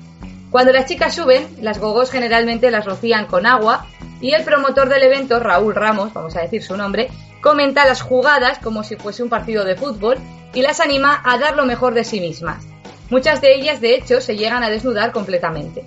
Cuando 0.50 0.72
las 0.72 0.86
chicas 0.86 1.14
suben, 1.14 1.46
las 1.62 1.80
gogos 1.80 2.10
generalmente 2.10 2.72
las 2.72 2.86
rocían 2.86 3.26
con 3.26 3.46
agua 3.46 3.86
y 4.22 4.32
el 4.32 4.44
promotor 4.44 4.88
del 4.90 5.04
evento, 5.04 5.40
Raúl 5.40 5.76
Ramos, 5.76 6.14
vamos 6.14 6.36
a 6.38 6.42
decir 6.42 6.64
su 6.64 6.78
nombre, 6.78 7.10
comenta 7.48 7.86
las 7.86 8.02
jugadas 8.02 8.60
como 8.60 8.84
si 8.84 8.98
fuese 8.98 9.24
un 9.24 9.30
partido 9.30 9.64
de 9.64 9.78
fútbol 9.78 10.18
y 10.54 10.62
las 10.62 10.82
anima 10.82 11.22
a 11.24 11.38
dar 11.38 11.56
lo 11.56 11.66
mejor 11.66 11.94
de 11.94 12.04
sí 12.04 12.20
mismas. 12.20 12.66
Muchas 13.10 13.40
de 13.40 13.56
ellas, 13.56 13.80
de 13.80 13.96
hecho, 13.96 14.20
se 14.20 14.36
llegan 14.36 14.64
a 14.64 14.70
desnudar 14.70 15.14
completamente. 15.14 15.86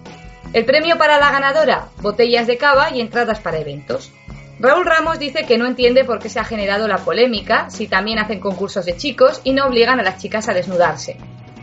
El 0.54 0.64
premio 0.64 0.96
para 0.96 1.18
la 1.18 1.30
ganadora, 1.30 1.88
botellas 1.98 2.46
de 2.46 2.56
cava 2.56 2.90
y 2.92 3.02
entradas 3.02 3.40
para 3.40 3.58
eventos. 3.58 4.10
Raúl 4.58 4.86
Ramos 4.86 5.18
dice 5.18 5.44
que 5.44 5.58
no 5.58 5.66
entiende 5.66 6.02
por 6.02 6.18
qué 6.18 6.30
se 6.30 6.40
ha 6.40 6.44
generado 6.44 6.88
la 6.88 6.96
polémica 6.96 7.68
si 7.68 7.88
también 7.88 8.18
hacen 8.18 8.40
concursos 8.40 8.86
de 8.86 8.96
chicos 8.96 9.42
y 9.44 9.52
no 9.52 9.66
obligan 9.66 10.00
a 10.00 10.02
las 10.02 10.16
chicas 10.16 10.48
a 10.48 10.54
desnudarse. 10.54 11.18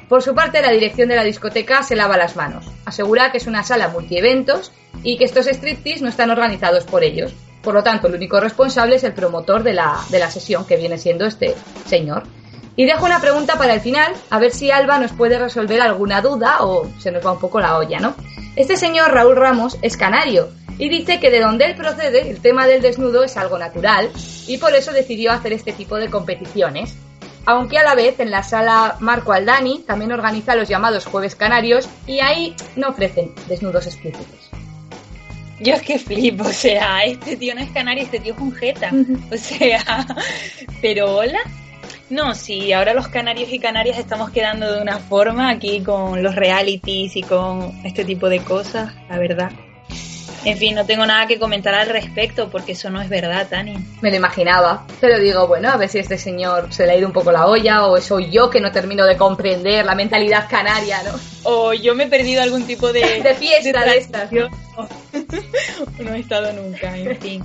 Por 0.08 0.22
su 0.22 0.36
parte, 0.36 0.62
la 0.62 0.70
dirección 0.70 1.10
de 1.10 1.16
la 1.16 1.24
discoteca 1.24 1.82
se 1.82 1.96
lava 1.96 2.18
las 2.18 2.36
manos. 2.36 2.68
Asegura 2.86 3.32
que 3.32 3.40
es 3.40 3.48
una 3.48 3.64
sala 3.64 3.88
multieventos 3.88 4.72
y 5.02 5.18
que 5.18 5.26
estos 5.26 5.48
striptease 5.48 6.04
no 6.04 6.10
están 6.10 6.30
organizados 6.30 6.84
por 6.84 7.04
ellos. 7.04 7.34
Por 7.68 7.76
lo 7.76 7.84
tanto, 7.84 8.08
el 8.08 8.16
único 8.16 8.40
responsable 8.40 8.96
es 8.96 9.04
el 9.04 9.12
promotor 9.12 9.62
de 9.62 9.74
la, 9.74 10.00
de 10.08 10.20
la 10.20 10.32
sesión, 10.32 10.66
que 10.66 10.78
viene 10.78 10.98
siendo 10.98 11.26
este 11.26 11.54
señor. 11.86 12.24
Y 12.78 12.86
dejo 12.86 13.06
una 13.06 13.20
pregunta 13.20 13.58
para 13.58 13.74
el 13.74 13.82
final, 13.82 14.14
a 14.30 14.40
ver 14.40 14.54
si 14.54 14.72
Alba 14.72 15.00
nos 15.00 15.12
puede 15.12 15.38
resolver 15.38 15.82
alguna 15.82 16.22
duda 16.22 16.60
o 16.62 16.90
se 16.98 17.12
nos 17.12 17.26
va 17.26 17.34
un 17.34 17.42
poco 17.42 17.60
la 17.60 17.78
olla, 17.78 18.00
¿no? 18.00 18.16
Este 18.56 18.78
señor 18.78 19.12
Raúl 19.12 19.36
Ramos 19.36 19.78
es 19.82 19.98
canario 19.98 20.48
y 20.78 20.88
dice 20.88 21.20
que 21.20 21.30
de 21.30 21.42
donde 21.42 21.66
él 21.66 21.76
procede 21.76 22.30
el 22.30 22.40
tema 22.40 22.68
del 22.68 22.82
desnudo 22.82 23.26
es 23.26 23.36
algo 23.36 23.58
natural 23.58 24.12
y 24.48 24.60
por 24.60 24.74
eso 24.74 24.94
decidió 24.94 25.34
hacer 25.34 25.52
este 25.52 25.74
tipo 25.74 25.98
de 25.98 26.10
competiciones. 26.10 26.96
Aunque 27.46 27.80
a 27.80 27.84
la 27.84 27.96
vez 27.96 28.18
en 28.22 28.32
la 28.32 28.44
sala 28.44 28.96
Marco 29.02 29.34
Aldani 29.34 29.80
también 29.80 30.14
organiza 30.14 30.56
los 30.56 30.70
llamados 30.70 31.06
Jueves 31.06 31.36
Canarios 31.36 31.90
y 32.06 32.22
ahí 32.22 32.56
no 32.78 32.88
ofrecen 32.88 33.36
desnudos 33.50 33.88
explícitos. 33.88 34.47
Yo 35.60 35.74
es 35.74 35.82
que 35.82 36.00
flipo, 36.00 36.44
o 36.48 36.54
sea, 36.54 37.04
este 37.04 37.36
tío 37.38 37.56
no 37.56 37.62
es 37.62 37.72
canario, 37.72 38.04
este 38.04 38.20
tío 38.20 38.34
es 38.34 38.40
un 38.40 38.54
jeta. 38.54 38.92
O 39.32 39.38
sea, 39.38 40.06
pero 40.82 41.18
hola. 41.18 41.40
No, 42.10 42.34
sí, 42.36 42.72
ahora 42.72 42.94
los 42.94 43.10
canarios 43.10 43.52
y 43.52 43.60
canarias 43.60 44.00
estamos 44.00 44.30
quedando 44.30 44.72
de 44.72 44.82
una 44.82 44.98
forma 44.98 45.50
aquí 45.50 45.82
con 45.82 46.24
los 46.24 46.36
realities 46.36 47.18
y 47.18 47.22
con 47.22 47.74
este 47.84 48.06
tipo 48.06 48.30
de 48.30 48.40
cosas, 48.40 48.94
la 49.10 49.20
verdad. 49.20 49.52
En 50.48 50.58
fin, 50.58 50.76
no 50.76 50.86
tengo 50.86 51.06
nada 51.06 51.28
que 51.28 51.38
comentar 51.38 51.74
al 51.74 51.90
respecto 51.90 52.50
porque 52.50 52.72
eso 52.72 52.90
no 52.90 53.02
es 53.02 53.10
verdad, 53.10 53.50
Tania. 53.50 53.82
Me 54.00 54.10
lo 54.10 54.16
imaginaba, 54.16 54.88
pero 55.02 55.20
digo, 55.20 55.46
bueno, 55.46 55.70
a 55.70 55.76
ver 55.76 55.90
si 55.90 56.00
este 56.00 56.18
señor 56.18 56.74
se 56.74 56.86
le 56.86 56.94
ha 56.94 56.96
ido 56.96 57.06
un 57.06 57.12
poco 57.12 57.34
la 57.34 57.48
olla 57.48 57.86
o 57.86 58.00
soy 58.00 58.32
yo 58.32 58.50
que 58.50 58.62
no 58.62 58.72
termino 58.72 59.06
de 59.06 59.18
comprender 59.18 59.86
la 59.86 59.94
mentalidad 59.94 60.48
canaria, 60.50 61.04
¿no? 61.04 61.20
O 61.44 61.74
yo 61.74 61.96
me 61.96 62.06
he 62.06 62.08
perdido 62.08 62.42
algún 62.42 62.66
tipo 62.66 62.94
de... 62.94 63.02
de 63.24 63.36
fiesta 63.36 63.84
de, 63.84 63.98
estas. 63.98 64.32
no 66.00 66.14
he 66.14 66.20
estado 66.20 66.54
nunca, 66.54 66.96
en 66.96 67.18
fin. 67.18 67.44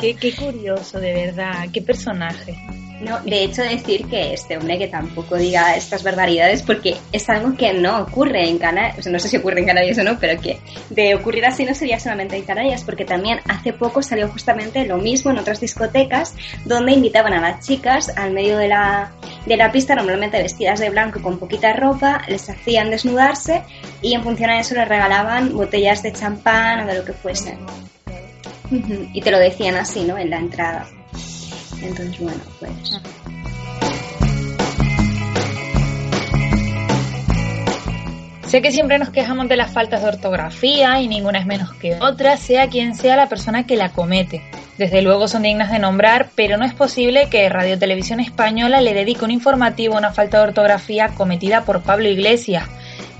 Qué, 0.00 0.14
qué 0.14 0.34
curioso, 0.34 0.98
de 1.00 1.12
verdad, 1.12 1.66
qué 1.70 1.82
personaje. 1.82 2.56
No, 3.00 3.20
de 3.20 3.44
hecho 3.44 3.62
decir 3.62 4.06
que 4.06 4.32
este 4.32 4.56
hombre 4.56 4.76
que 4.76 4.88
tampoco 4.88 5.36
diga 5.36 5.76
estas 5.76 6.02
barbaridades 6.02 6.62
porque 6.62 6.96
es 7.12 7.28
algo 7.28 7.56
que 7.56 7.72
no 7.72 8.00
ocurre 8.00 8.48
en 8.48 8.58
Canarias, 8.58 9.06
no 9.06 9.18
sé 9.20 9.28
si 9.28 9.36
ocurre 9.36 9.60
en 9.60 9.66
Canarias 9.66 9.98
o 9.98 10.02
no, 10.02 10.18
pero 10.18 10.40
que 10.40 10.58
de 10.90 11.14
ocurrir 11.14 11.46
así 11.46 11.64
no 11.64 11.74
sería 11.74 12.00
solamente 12.00 12.36
en 12.36 12.42
Canarias 12.42 12.82
porque 12.82 13.04
también 13.04 13.38
hace 13.48 13.72
poco 13.72 14.02
salió 14.02 14.28
justamente 14.28 14.84
lo 14.84 14.98
mismo 14.98 15.30
en 15.30 15.38
otras 15.38 15.60
discotecas 15.60 16.34
donde 16.64 16.92
invitaban 16.92 17.34
a 17.34 17.40
las 17.40 17.64
chicas 17.64 18.12
al 18.16 18.32
medio 18.32 18.58
de 18.58 18.66
la, 18.66 19.12
de 19.46 19.56
la 19.56 19.70
pista, 19.70 19.94
normalmente 19.94 20.42
vestidas 20.42 20.80
de 20.80 20.90
blanco 20.90 21.22
con 21.22 21.38
poquita 21.38 21.72
ropa, 21.74 22.22
les 22.26 22.50
hacían 22.50 22.90
desnudarse 22.90 23.62
y 24.02 24.14
en 24.14 24.24
función 24.24 24.50
a 24.50 24.58
eso 24.58 24.74
les 24.74 24.88
regalaban 24.88 25.54
botellas 25.54 26.02
de 26.02 26.12
champán 26.12 26.80
o 26.80 26.86
de 26.86 26.98
lo 26.98 27.04
que 27.04 27.12
fuese. 27.12 27.56
Y 28.70 29.22
te 29.22 29.30
lo 29.30 29.38
decían 29.38 29.76
así, 29.76 30.02
¿no? 30.04 30.18
En 30.18 30.30
la 30.30 30.38
entrada. 30.38 30.86
Entonces, 31.82 32.18
bueno, 32.18 32.42
pues. 32.58 32.72
Sé 38.48 38.62
que 38.62 38.72
siempre 38.72 38.98
nos 38.98 39.10
quejamos 39.10 39.46
de 39.48 39.56
las 39.56 39.74
faltas 39.74 40.00
de 40.00 40.08
ortografía 40.08 41.02
y 41.02 41.06
ninguna 41.06 41.38
es 41.38 41.44
menos 41.44 41.74
que 41.74 41.98
otra, 42.00 42.38
sea 42.38 42.68
quien 42.68 42.94
sea 42.94 43.14
la 43.14 43.28
persona 43.28 43.66
que 43.66 43.76
la 43.76 43.90
comete. 43.90 44.42
Desde 44.78 45.02
luego 45.02 45.28
son 45.28 45.42
dignas 45.42 45.70
de 45.70 45.78
nombrar, 45.78 46.30
pero 46.34 46.56
no 46.56 46.64
es 46.64 46.72
posible 46.72 47.28
que 47.28 47.48
Radio 47.50 47.78
Televisión 47.78 48.20
Española 48.20 48.80
le 48.80 48.94
dedique 48.94 49.22
un 49.22 49.30
informativo 49.30 49.96
a 49.96 49.98
una 49.98 50.12
falta 50.12 50.38
de 50.38 50.44
ortografía 50.44 51.08
cometida 51.08 51.66
por 51.66 51.82
Pablo 51.82 52.08
Iglesias. 52.08 52.64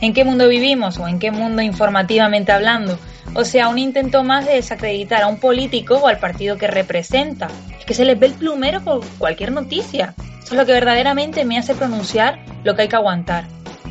¿En 0.00 0.14
qué 0.14 0.24
mundo 0.24 0.48
vivimos 0.48 0.96
o 0.98 1.06
en 1.06 1.18
qué 1.18 1.30
mundo 1.30 1.60
informativamente 1.60 2.52
hablando? 2.52 2.98
O 3.34 3.44
sea, 3.44 3.68
un 3.68 3.78
intento 3.78 4.24
más 4.24 4.46
de 4.46 4.54
desacreditar 4.54 5.22
a 5.22 5.26
un 5.26 5.38
político 5.38 5.96
o 5.96 6.08
al 6.08 6.18
partido 6.18 6.56
que 6.56 6.66
representa. 6.66 7.48
Es 7.78 7.84
que 7.84 7.94
se 7.94 8.04
les 8.04 8.18
ve 8.18 8.26
el 8.26 8.34
plumero 8.34 8.82
por 8.82 9.06
cualquier 9.18 9.52
noticia. 9.52 10.14
Eso 10.42 10.54
es 10.54 10.60
lo 10.60 10.66
que 10.66 10.72
verdaderamente 10.72 11.44
me 11.44 11.58
hace 11.58 11.74
pronunciar 11.74 12.38
lo 12.64 12.74
que 12.74 12.82
hay 12.82 12.88
que 12.88 12.96
aguantar. 12.96 13.46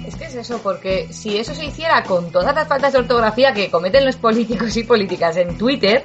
Es 0.06 0.16
que 0.16 0.26
es 0.26 0.36
eso, 0.36 0.60
porque 0.64 1.08
si 1.12 1.38
eso 1.38 1.54
se 1.54 1.66
hiciera 1.66 2.04
con 2.04 2.32
todas 2.32 2.56
las 2.56 2.68
faltas 2.68 2.94
de 2.94 3.00
ortografía 3.00 3.54
que 3.54 3.70
cometen 3.70 4.06
los 4.06 4.16
políticos 4.16 4.76
y 4.78 4.84
políticas 4.84 5.38
en 5.38 5.58
Twitter, 5.58 6.04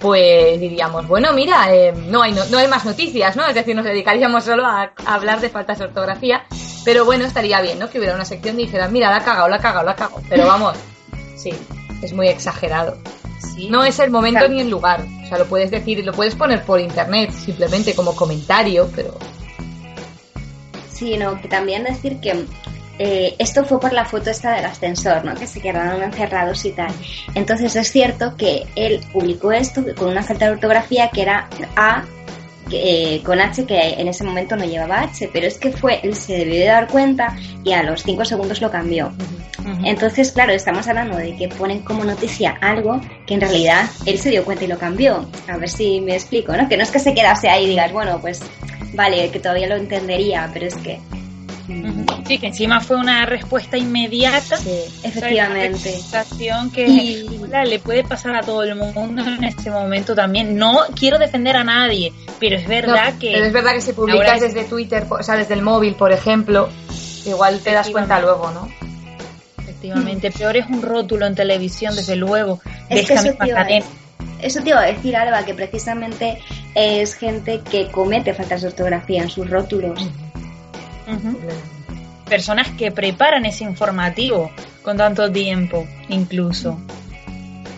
pues 0.00 0.60
diríamos, 0.60 1.06
bueno, 1.06 1.32
mira, 1.32 1.74
eh, 1.74 1.92
no, 1.92 2.22
hay 2.22 2.32
no, 2.32 2.58
hay 2.58 2.68
más 2.68 2.84
noticias, 2.84 3.36
¿no? 3.36 3.46
Es 3.46 3.54
decir, 3.54 3.74
nos 3.74 3.84
dedicaríamos 3.84 4.44
solo 4.44 4.66
a, 4.66 4.92
hablar 5.06 5.40
de 5.40 5.48
faltas 5.48 5.78
de 5.78 5.84
ortografía, 5.84 6.44
pero 6.84 7.04
bueno, 7.04 7.24
estaría 7.24 7.60
bien, 7.60 7.78
¿no? 7.78 7.88
Que 7.88 7.98
hubiera 7.98 8.14
una 8.14 8.24
sección 8.24 8.58
y 8.58 8.64
dijeran, 8.64 8.92
mira, 8.92 9.10
la 9.10 9.16
ha 9.16 9.24
cagado, 9.24 9.48
la 9.48 9.56
ha 9.56 9.60
cagado, 9.60 9.84
la 9.84 9.92
ha. 9.92 10.10
Pero 10.28 10.46
vamos, 10.46 10.76
sí, 11.36 11.52
es 12.02 12.12
muy 12.12 12.28
exagerado. 12.28 12.98
No 13.68 13.84
es 13.84 13.98
el 13.98 14.10
momento 14.10 14.48
ni 14.48 14.60
el 14.60 14.70
lugar. 14.70 15.04
O 15.24 15.26
sea, 15.26 15.38
lo 15.38 15.46
puedes 15.46 15.70
decir, 15.70 16.04
lo 16.04 16.12
puedes 16.12 16.34
poner 16.34 16.64
por 16.64 16.80
internet, 16.80 17.30
simplemente 17.32 17.94
como 17.94 18.14
comentario, 18.14 18.90
pero. 18.94 19.16
Sí, 20.92 21.16
no, 21.16 21.40
que 21.40 21.48
también 21.48 21.84
decir 21.84 22.20
que 22.20 22.46
eh, 22.98 23.34
esto 23.38 23.64
fue 23.64 23.80
por 23.80 23.92
la 23.92 24.04
foto 24.04 24.30
esta 24.30 24.52
del 24.52 24.64
ascensor, 24.64 25.24
¿no? 25.24 25.34
Que 25.34 25.46
se 25.46 25.60
quedaron 25.60 26.02
encerrados 26.02 26.64
y 26.64 26.72
tal. 26.72 26.92
Entonces 27.34 27.74
es 27.76 27.90
cierto 27.90 28.36
que 28.36 28.66
él 28.76 29.00
publicó 29.12 29.52
esto 29.52 29.82
con 29.96 30.08
una 30.08 30.22
falta 30.22 30.46
de 30.46 30.52
ortografía 30.52 31.10
que 31.10 31.22
era 31.22 31.48
A 31.76 32.04
eh, 32.70 33.20
con 33.24 33.40
H 33.40 33.66
que 33.66 33.78
en 33.78 34.08
ese 34.08 34.24
momento 34.24 34.56
no 34.56 34.64
llevaba 34.64 35.02
H, 35.02 35.30
pero 35.32 35.46
es 35.46 35.58
que 35.58 35.70
fue, 35.70 36.00
él 36.02 36.14
se 36.14 36.38
debió 36.38 36.60
de 36.60 36.66
dar 36.66 36.88
cuenta 36.88 37.36
y 37.62 37.72
a 37.72 37.82
los 37.82 38.02
5 38.02 38.24
segundos 38.24 38.60
lo 38.60 38.70
cambió. 38.70 39.12
Entonces, 39.82 40.30
claro, 40.32 40.52
estamos 40.52 40.86
hablando 40.88 41.16
de 41.16 41.34
que 41.36 41.48
ponen 41.48 41.80
como 41.80 42.04
noticia 42.04 42.58
algo 42.60 43.00
que 43.26 43.34
en 43.34 43.40
realidad 43.40 43.88
él 44.04 44.18
se 44.18 44.30
dio 44.30 44.44
cuenta 44.44 44.64
y 44.64 44.68
lo 44.68 44.78
cambió. 44.78 45.26
A 45.48 45.56
ver 45.56 45.70
si 45.70 46.02
me 46.02 46.14
explico, 46.14 46.54
¿no? 46.54 46.68
Que 46.68 46.76
no 46.76 46.82
es 46.82 46.90
que 46.90 46.98
se 46.98 47.14
quedase 47.14 47.48
ahí 47.48 47.64
y 47.64 47.68
digas, 47.70 47.90
bueno, 47.92 48.20
pues 48.20 48.42
vale, 48.92 49.30
que 49.30 49.40
todavía 49.40 49.66
lo 49.66 49.76
entendería, 49.76 50.50
pero 50.52 50.66
es 50.66 50.74
que 50.76 51.00
Sí, 52.26 52.38
que 52.38 52.46
encima 52.46 52.80
fue 52.80 52.96
una 52.96 53.26
respuesta 53.26 53.76
inmediata. 53.76 54.56
Sí, 54.56 54.80
efectivamente. 55.02 55.78
sensación 55.78 56.70
que 56.70 57.26
le 57.66 57.78
puede 57.78 58.02
pasar 58.02 58.34
a 58.36 58.40
todo 58.40 58.62
el 58.62 58.74
mundo 58.76 59.22
en 59.22 59.44
este 59.44 59.70
momento 59.70 60.14
también. 60.14 60.56
No 60.56 60.80
quiero 60.98 61.18
defender 61.18 61.56
a 61.56 61.64
nadie, 61.64 62.12
pero 62.40 62.56
es 62.56 62.66
verdad 62.66 63.14
que. 63.18 63.32
Pero 63.32 63.44
es 63.44 63.52
verdad 63.52 63.72
que 63.72 63.80
si 63.82 63.92
publicas 63.92 64.40
desde 64.40 64.64
Twitter, 64.64 65.06
o 65.08 65.22
sea, 65.22 65.36
desde 65.36 65.54
el 65.54 65.62
móvil, 65.62 65.94
por 65.94 66.12
ejemplo, 66.12 66.70
igual 67.26 67.60
te 67.60 67.72
das 67.72 67.90
cuenta 67.90 68.20
luego, 68.20 68.50
¿no? 68.50 68.68
Efectivamente, 69.58 70.30
peor 70.30 70.56
es 70.56 70.66
un 70.66 70.80
rótulo 70.80 71.26
en 71.26 71.34
televisión, 71.34 71.94
desde 71.94 72.16
luego. 72.16 72.60
Es 72.88 73.06
que 73.06 73.14
eso 73.14 73.34
te, 73.34 73.48
iba 74.70 74.80
a, 74.80 74.86
decir, 74.86 75.16
Alba, 75.16 75.44
que 75.44 75.52
precisamente 75.52 76.38
es 76.74 77.14
gente 77.14 77.60
que 77.70 77.90
comete 77.90 78.32
faltas 78.32 78.62
de 78.62 78.68
ortografía 78.68 79.22
en 79.22 79.28
sus 79.28 79.48
rótulos. 79.48 80.00
Personas 82.34 82.68
que 82.70 82.90
preparan 82.90 83.46
ese 83.46 83.62
informativo 83.62 84.50
con 84.82 84.96
tanto 84.96 85.30
tiempo, 85.30 85.86
incluso. 86.08 86.80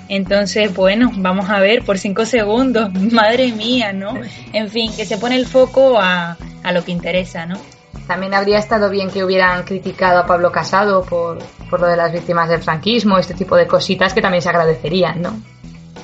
Entonces, 0.08 0.74
bueno, 0.74 1.10
vamos 1.16 1.50
a 1.50 1.60
ver 1.60 1.84
por 1.84 1.98
cinco 1.98 2.24
segundos, 2.24 2.90
madre 3.12 3.52
mía, 3.52 3.92
¿no? 3.92 4.18
En 4.54 4.70
fin, 4.70 4.90
que 4.96 5.04
se 5.04 5.18
pone 5.18 5.36
el 5.36 5.46
foco 5.46 5.98
a, 6.00 6.38
a 6.62 6.72
lo 6.72 6.82
que 6.82 6.90
interesa, 6.90 7.44
¿no? 7.44 7.58
También 8.06 8.32
habría 8.32 8.58
estado 8.58 8.88
bien 8.88 9.10
que 9.10 9.22
hubieran 9.22 9.62
criticado 9.64 10.20
a 10.20 10.26
Pablo 10.26 10.50
Casado 10.50 11.04
por, 11.04 11.36
por 11.68 11.78
lo 11.78 11.86
de 11.86 11.98
las 11.98 12.10
víctimas 12.10 12.48
del 12.48 12.62
franquismo, 12.62 13.18
este 13.18 13.34
tipo 13.34 13.56
de 13.56 13.66
cositas 13.66 14.14
que 14.14 14.22
también 14.22 14.40
se 14.40 14.48
agradecerían, 14.48 15.20
¿no? 15.20 15.38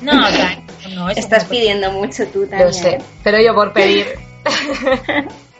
No, 0.02 0.12
no, 0.94 1.08
estás 1.08 1.46
pidiendo 1.46 1.90
mucho 1.90 2.26
tú 2.26 2.40
también. 2.40 2.66
Lo 2.66 2.72
sé, 2.74 2.98
pero 3.24 3.40
yo 3.40 3.54
por 3.54 3.72
pedir. 3.72 4.08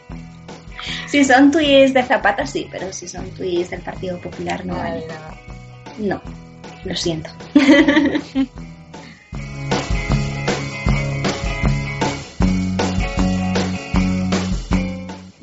si 1.07 1.23
son 1.23 1.51
tweets 1.51 1.93
de 1.93 2.03
Zapata, 2.03 2.45
sí, 2.45 2.67
pero 2.71 2.91
si 2.91 3.07
son 3.07 3.29
tweets 3.31 3.69
del 3.69 3.81
Partido 3.81 4.19
Popular, 4.19 4.65
no. 4.65 4.75
No, 5.99 6.21
lo 6.83 6.95
siento. 6.95 7.29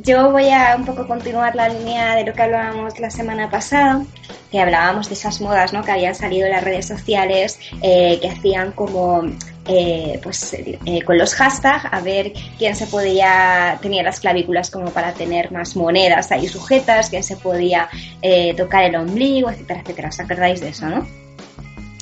Yo 0.03 0.33
voy 0.33 0.49
a 0.51 0.75
un 0.77 0.85
poco 0.85 1.07
continuar 1.07 1.55
la 1.55 1.69
línea 1.69 2.17
de 2.17 2.25
lo 2.25 2.33
que 2.33 2.43
hablábamos 2.43 2.99
la 2.99 3.11
semana 3.11 3.49
pasada, 3.49 4.03
que 4.51 4.59
hablábamos 4.59 5.09
de 5.09 5.15
esas 5.15 5.41
modas 5.41 5.73
¿no? 5.73 5.85
que 5.85 5.93
habían 5.93 6.17
salido 6.17 6.47
en 6.47 6.53
las 6.53 6.65
redes 6.65 6.89
sociales, 6.89 7.61
eh, 7.83 8.19
que 8.21 8.29
hacían 8.29 8.73
como 8.73 9.23
eh, 9.67 10.19
pues 10.23 10.55
eh, 10.55 11.03
con 11.05 11.19
los 11.19 11.35
hashtags 11.35 11.85
a 11.91 12.01
ver 12.01 12.33
quién 12.59 12.75
se 12.75 12.87
podía, 12.87 13.79
tenía 13.81 14.03
las 14.03 14.19
clavículas 14.19 14.71
como 14.71 14.91
para 14.91 15.13
tener 15.13 15.53
más 15.53 15.77
monedas 15.77 16.33
ahí 16.33 16.49
sujetas, 16.49 17.11
quién 17.11 17.23
se 17.23 17.37
podía 17.37 17.89
eh, 18.23 18.55
tocar 18.55 18.85
el 18.85 18.97
ombligo, 18.97 19.51
etcétera, 19.51 19.81
etcétera. 19.81 20.09
¿Os 20.09 20.21
acordáis 20.21 20.61
de 20.61 20.71
eso, 20.71 20.87
no? 20.87 21.07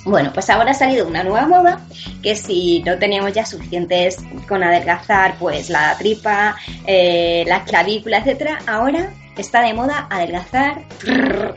Bueno, 0.04 0.30
pues 0.32 0.48
ahora 0.48 0.70
ha 0.70 0.74
salido 0.74 1.06
una 1.06 1.22
nueva 1.22 1.46
moda 1.46 1.86
que 2.22 2.34
si 2.34 2.82
no 2.84 2.98
teníamos 2.98 3.32
ya 3.32 3.44
suficientes 3.44 4.16
con 4.48 4.62
adelgazar, 4.62 5.36
pues 5.38 5.68
la 5.68 5.98
tripa, 5.98 6.56
la 6.86 7.64
clavícula, 7.64 8.18
etcétera, 8.18 8.60
ahora 8.66 9.12
está 9.36 9.60
de 9.60 9.74
moda 9.74 10.06
adelgazar. 10.08 10.84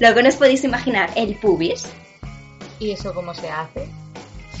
Lo 0.00 0.14
que 0.14 0.22
no 0.22 0.28
os 0.28 0.36
podéis 0.36 0.64
imaginar, 0.64 1.10
el 1.14 1.36
pubis. 1.36 1.86
¿Y 2.80 2.90
eso 2.90 3.14
cómo 3.14 3.32
se 3.32 3.48
hace? 3.48 3.86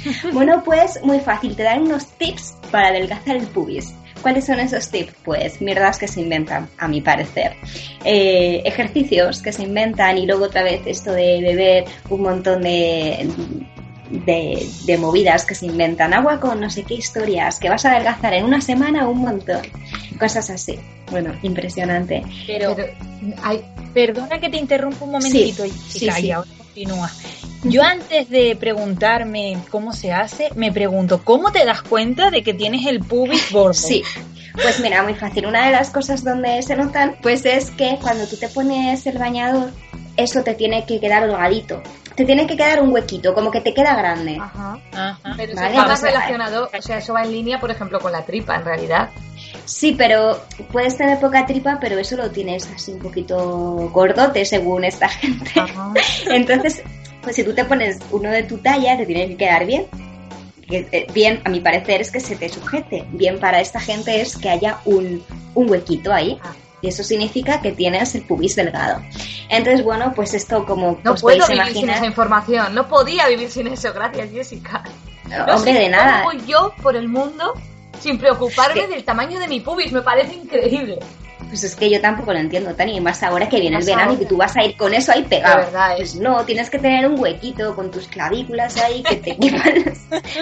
Bueno, 0.32 0.62
pues 0.64 1.00
muy 1.02 1.20
fácil, 1.20 1.56
te 1.56 1.62
dan 1.62 1.82
unos 1.82 2.06
tips 2.18 2.56
para 2.70 2.88
adelgazar 2.88 3.36
el 3.36 3.46
pubis. 3.46 3.94
¿Cuáles 4.22 4.46
son 4.46 4.58
esos 4.58 4.88
tips? 4.88 5.12
Pues 5.22 5.60
mierdas 5.60 5.98
que 5.98 6.08
se 6.08 6.20
inventan, 6.20 6.68
a 6.78 6.88
mi 6.88 7.00
parecer. 7.02 7.56
Eh, 8.04 8.62
ejercicios 8.64 9.42
que 9.42 9.52
se 9.52 9.64
inventan 9.64 10.16
y 10.16 10.26
luego 10.26 10.46
otra 10.46 10.62
vez 10.62 10.80
esto 10.86 11.12
de 11.12 11.40
beber 11.42 11.84
un 12.08 12.22
montón 12.22 12.62
de, 12.62 13.28
de, 14.10 14.98
movidas 14.98 15.44
que 15.44 15.54
se 15.54 15.66
inventan. 15.66 16.14
Agua 16.14 16.40
con 16.40 16.60
no 16.60 16.70
sé 16.70 16.84
qué 16.84 16.94
historias, 16.94 17.58
que 17.58 17.68
vas 17.68 17.84
a 17.84 17.92
adelgazar 17.92 18.34
en 18.34 18.44
una 18.44 18.60
semana 18.60 19.06
un 19.08 19.18
montón. 19.18 19.62
Cosas 20.18 20.48
así. 20.50 20.78
Bueno, 21.10 21.34
impresionante. 21.42 22.24
Pero, 22.46 22.76
perdona 23.92 24.40
que 24.40 24.48
te 24.48 24.56
interrumpa 24.56 25.04
un 25.04 25.12
momentito, 25.12 25.64
sí, 25.86 26.08
y 26.22 26.30
ahora 26.30 26.48
continúa. 26.56 27.10
Yo 27.64 27.82
antes 27.82 28.28
de 28.28 28.56
preguntarme 28.56 29.58
cómo 29.70 29.92
se 29.92 30.12
hace, 30.12 30.50
me 30.54 30.70
pregunto, 30.70 31.22
¿cómo 31.24 31.50
te 31.50 31.64
das 31.64 31.82
cuenta 31.82 32.30
de 32.30 32.42
que 32.42 32.52
tienes 32.52 32.86
el 32.86 33.00
pubis 33.00 33.50
gordo? 33.50 33.72
Sí. 33.72 34.02
Pues 34.52 34.80
mira, 34.80 35.02
muy 35.02 35.14
fácil. 35.14 35.46
Una 35.46 35.66
de 35.66 35.72
las 35.72 35.90
cosas 35.90 36.22
donde 36.22 36.62
se 36.62 36.76
notan, 36.76 37.16
pues 37.22 37.44
es 37.46 37.70
que 37.70 37.98
cuando 38.00 38.26
tú 38.26 38.36
te 38.36 38.48
pones 38.48 39.06
el 39.06 39.18
bañador, 39.18 39.70
eso 40.16 40.42
te 40.42 40.54
tiene 40.54 40.84
que 40.84 41.00
quedar 41.00 41.24
holgadito. 41.24 41.82
Te 42.14 42.24
tiene 42.24 42.46
que 42.46 42.56
quedar 42.56 42.80
un 42.80 42.92
huequito, 42.92 43.34
como 43.34 43.50
que 43.50 43.60
te 43.60 43.74
queda 43.74 43.96
grande. 43.96 44.38
Ajá. 44.40 45.18
Pero 45.36 45.52
eso 45.54 45.62
va 45.62 45.86
más 45.86 46.02
relacionado, 46.02 46.70
o 46.72 46.82
sea, 46.82 46.98
eso 46.98 47.14
va 47.14 47.24
en 47.24 47.32
línea, 47.32 47.58
por 47.58 47.70
ejemplo, 47.72 47.98
con 47.98 48.12
la 48.12 48.24
tripa, 48.24 48.54
en 48.54 48.64
realidad. 48.64 49.08
Sí, 49.64 49.94
pero 49.96 50.44
puedes 50.70 50.96
tener 50.96 51.18
poca 51.18 51.46
tripa, 51.46 51.78
pero 51.80 51.98
eso 51.98 52.16
lo 52.16 52.30
tienes 52.30 52.70
así 52.72 52.92
un 52.92 53.00
poquito 53.00 53.90
gordote 53.92 54.44
según 54.44 54.84
esta 54.84 55.08
gente. 55.08 55.50
Entonces, 56.26 56.84
pues 57.24 57.36
si 57.36 57.44
tú 57.44 57.54
te 57.54 57.64
pones 57.64 57.98
uno 58.10 58.30
de 58.30 58.44
tu 58.44 58.58
talla, 58.58 58.96
te 58.96 59.06
tiene 59.06 59.28
que 59.28 59.36
quedar 59.36 59.66
bien. 59.66 59.86
Eh, 60.70 61.06
bien, 61.12 61.42
a 61.44 61.48
mi 61.48 61.60
parecer, 61.60 62.00
es 62.00 62.10
que 62.10 62.20
se 62.20 62.36
te 62.36 62.48
sujete. 62.48 63.04
Bien 63.12 63.38
para 63.38 63.60
esta 63.60 63.80
gente 63.80 64.20
es 64.20 64.36
que 64.36 64.50
haya 64.50 64.78
un, 64.84 65.22
huequito 65.54 66.12
ahí. 66.12 66.38
Ah. 66.42 66.54
Y 66.80 66.88
eso 66.88 67.02
significa 67.02 67.62
que 67.62 67.72
tienes 67.72 68.14
el 68.14 68.26
pubis 68.26 68.56
delgado. 68.56 69.02
Entonces, 69.48 69.82
bueno, 69.82 70.12
pues 70.14 70.34
esto 70.34 70.66
como... 70.66 70.98
No 71.02 71.14
puedo 71.14 71.46
vivir 71.46 71.72
sin 71.72 71.88
esa 71.88 72.04
información. 72.04 72.74
No 72.74 72.88
podía 72.88 73.26
vivir 73.28 73.50
sin 73.50 73.66
eso. 73.68 73.92
Gracias, 73.94 74.30
Jessica. 74.30 74.84
No, 75.28 75.54
hombre, 75.54 75.72
de 75.72 75.88
nada. 75.88 76.24
Voy 76.24 76.44
yo 76.46 76.74
por 76.82 76.94
el 76.94 77.08
mundo 77.08 77.54
sin 78.00 78.18
preocuparme 78.18 78.86
del 78.86 79.02
tamaño 79.02 79.38
de 79.38 79.48
mi 79.48 79.60
pubis. 79.60 79.92
Me 79.92 80.02
parece 80.02 80.34
increíble. 80.34 80.98
Pues 81.54 81.62
es 81.62 81.76
que 81.76 81.88
yo 81.88 82.00
tampoco 82.00 82.32
lo 82.32 82.40
entiendo, 82.40 82.74
Tani. 82.74 83.00
Más 83.00 83.22
ahora 83.22 83.48
que 83.48 83.60
viene 83.60 83.76
el 83.76 83.84
verano 83.84 84.14
y 84.14 84.16
que 84.16 84.26
tú 84.26 84.36
vas 84.36 84.56
a 84.56 84.64
ir 84.64 84.76
con 84.76 84.92
eso 84.92 85.12
ahí 85.12 85.22
pegado. 85.22 85.58
verdad, 85.58 85.94
pues 85.96 86.16
no, 86.16 86.44
tienes 86.44 86.68
que 86.68 86.80
tener 86.80 87.06
un 87.06 87.16
huequito 87.16 87.76
con 87.76 87.92
tus 87.92 88.08
clavículas 88.08 88.76
ahí 88.78 89.04
que 89.04 89.14
te 89.14 89.36
quepan. 89.38 89.94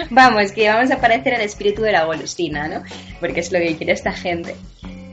vamos, 0.09 0.51
que 0.51 0.67
vamos 0.67 0.89
a 0.89 0.99
parecer 0.99 1.35
el 1.35 1.41
espíritu 1.41 1.83
de 1.83 1.91
la 1.91 2.05
golosina, 2.05 2.67
¿no? 2.67 2.81
Porque 3.19 3.41
es 3.41 3.51
lo 3.51 3.59
que 3.59 3.75
quiere 3.77 3.93
esta 3.93 4.11
gente. 4.11 4.55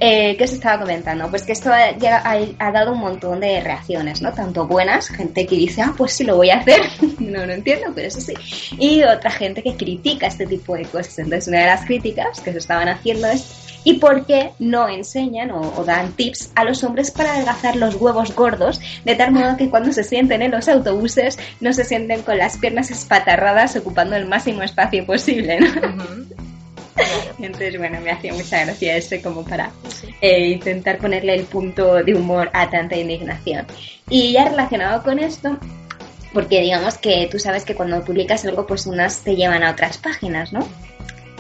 Eh, 0.01 0.37
¿Qué 0.39 0.45
os 0.45 0.53
estaba 0.55 0.81
comentando? 0.81 1.29
Pues 1.29 1.43
que 1.43 1.53
esto 1.53 1.69
ya 1.99 2.23
ha, 2.25 2.73
dado 2.73 2.93
un 2.93 3.01
montón 3.01 3.41
de 3.41 3.61
reacciones, 3.61 4.23
¿no? 4.23 4.33
Tanto 4.33 4.67
buenas, 4.67 5.09
gente 5.09 5.47
que 5.47 5.57
dice, 5.57 5.83
ah, 5.83 5.93
pues 5.95 6.15
sí 6.15 6.25
lo 6.25 6.37
voy 6.37 6.49
a 6.49 6.61
hacer, 6.61 6.81
no 7.19 7.45
lo 7.45 7.53
entiendo, 7.53 7.93
pero 7.95 8.09
eso 8.09 8.23
sí. 8.23 8.33
Y 8.79 9.03
otra 9.03 9.31
gente 9.31 9.63
que 9.63 9.77
critica 9.77 10.29
este 10.29 10.47
tipo 10.47 10.77
de 10.77 10.87
cosas. 10.87 11.19
Entonces, 11.19 11.49
una 11.49 11.59
de 11.59 11.67
las 11.67 11.85
críticas 11.85 12.41
que 12.41 12.53
se 12.53 12.59
estaban 12.59 12.89
haciendo 12.89 13.27
es 13.27 13.70
y 13.85 13.95
por 13.95 14.27
qué 14.27 14.51
no 14.59 14.89
enseñan 14.89 15.51
o, 15.51 15.85
dan 15.85 16.13
tips 16.13 16.53
a 16.55 16.65
los 16.65 16.85
hombres 16.85 17.11
para 17.11 17.33
adelgazar 17.35 17.77
los 17.77 17.95
huevos 17.97 18.35
gordos, 18.35 18.81
de 19.05 19.15
tal 19.15 19.33
modo 19.33 19.57
que 19.57 19.71
cuando 19.71 19.93
se 19.93 20.05
sienten 20.05 20.43
en 20.43 20.51
los 20.51 20.69
autobuses 20.69 21.39
no 21.61 21.73
se 21.73 21.85
sienten 21.85 22.23
con 22.23 22.39
las 22.39 22.59
piernas 22.59 22.91
espatarradas 22.91 23.77
ocupando 23.77 24.17
el 24.17 24.27
máximo 24.27 24.63
espacio 24.63 25.07
posible. 25.07 25.61
¿no? 25.61 25.69
Entonces, 27.39 27.79
bueno, 27.79 28.01
me 28.01 28.11
hacía 28.11 28.33
mucha 28.35 28.65
gracia 28.65 28.97
ese 28.97 29.23
como 29.23 29.45
para 29.45 29.71
eh, 30.21 30.49
intentar 30.49 30.99
ponerle 30.99 31.35
el 31.35 31.45
punto 31.45 32.03
de 32.03 32.15
humor 32.15 32.51
a 32.53 32.69
tanta 32.69 32.97
indignación. 32.97 33.67
Y 34.09 34.33
ya 34.33 34.49
relacionado 34.49 35.03
con 35.03 35.19
esto, 35.19 35.59
porque 36.33 36.61
digamos 36.61 36.99
que 36.99 37.29
tú 37.31 37.39
sabes 37.39 37.65
que 37.65 37.75
cuando 37.75 38.05
publicas 38.05 38.45
algo, 38.45 38.67
pues 38.67 38.87
unas 38.87 39.23
te 39.23 39.37
llevan 39.37 39.63
a 39.63 39.71
otras 39.71 39.99
páginas, 39.99 40.53
¿no? 40.53 40.67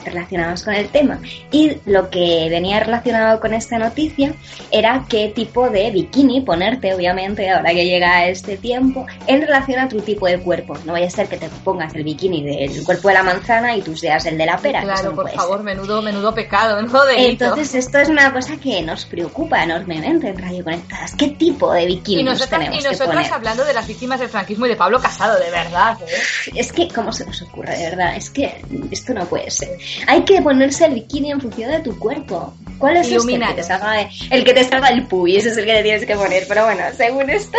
Relacionados 0.04 0.64
con 0.64 0.74
el 0.74 0.88
tema. 0.88 1.20
Y 1.50 1.78
lo 1.86 2.10
que 2.10 2.48
venía 2.50 2.80
relacionado 2.80 3.40
con 3.40 3.54
esta 3.54 3.78
noticia 3.78 4.32
era 4.70 5.04
qué 5.08 5.32
tipo 5.34 5.68
de 5.70 5.90
bikini 5.90 6.40
ponerte, 6.42 6.94
obviamente, 6.94 7.50
ahora 7.50 7.70
que 7.70 7.84
llega 7.84 8.26
este 8.26 8.56
tiempo, 8.56 9.06
en 9.26 9.42
relación 9.42 9.80
a 9.80 9.88
tu 9.88 10.00
tipo 10.00 10.26
de 10.26 10.38
cuerpo. 10.38 10.76
No 10.84 10.92
vaya 10.92 11.06
a 11.06 11.10
ser 11.10 11.28
que 11.28 11.36
te 11.36 11.48
pongas 11.64 11.94
el 11.94 12.04
bikini 12.04 12.42
del 12.42 12.84
cuerpo 12.84 13.08
de 13.08 13.14
la 13.14 13.22
manzana 13.22 13.76
y 13.76 13.82
tú 13.82 13.96
seas 13.96 14.26
el 14.26 14.38
de 14.38 14.46
la 14.46 14.58
pera. 14.58 14.82
Claro, 14.82 15.14
por 15.14 15.30
favor, 15.30 15.62
menudo, 15.62 16.02
menudo 16.02 16.34
pecado, 16.34 16.80
¿no? 16.82 16.90
Entonces, 17.16 17.74
esto 17.74 17.98
es 17.98 18.08
una 18.08 18.32
cosa 18.32 18.56
que 18.56 18.82
nos 18.82 19.04
preocupa 19.04 19.62
enormemente 19.62 20.28
en 20.28 20.38
Radio 20.38 20.64
Conectadas. 20.64 21.14
¿Qué 21.14 21.28
tipo 21.28 21.72
de 21.72 21.86
bikini 21.86 22.24
tenemos 22.48 22.80
y 22.80 22.88
nosotros 22.88 23.30
hablando 23.30 23.64
de 23.64 23.72
las 23.72 23.86
víctimas 23.86 24.20
del 24.20 24.28
franquismo 24.28 24.66
y 24.66 24.70
de 24.70 24.76
Pablo 24.76 25.00
Casado, 25.00 25.38
de 25.38 25.50
verdad. 25.50 25.98
¿eh? 26.06 26.52
Es 26.54 26.72
que, 26.72 26.88
¿cómo 26.88 27.12
se 27.12 27.24
nos 27.24 27.40
ocurre, 27.42 27.76
de 27.76 27.84
verdad? 27.84 28.16
Es 28.16 28.30
que 28.30 28.62
esto 28.90 29.14
no 29.14 29.24
puede 29.26 29.50
ser. 29.50 29.70
Hay 30.07 30.22
que 30.22 30.40
ponerse 30.42 30.87
el 30.87 30.94
bikini 30.94 31.33
en 31.33 31.40
función 31.40 31.70
de 31.70 31.81
tu 31.81 31.98
cuerpo. 31.98 32.55
¿Cuál 32.79 32.96
es 32.96 33.11
este? 33.12 33.35
el 33.35 33.40
que 33.40 33.55
te 33.55 33.62
salga 33.62 34.09
el 34.31 34.44
que 34.44 34.55
te 34.55 34.64
salga 34.64 34.88
el 34.88 35.07
puy? 35.07 35.37
Ese 35.37 35.50
es 35.50 35.57
el 35.59 35.66
que 35.66 35.74
te 35.74 35.83
tienes 35.83 36.07
que 36.07 36.16
poner. 36.16 36.44
Pero 36.48 36.64
bueno, 36.64 36.83
según 36.96 37.29
esto, 37.29 37.59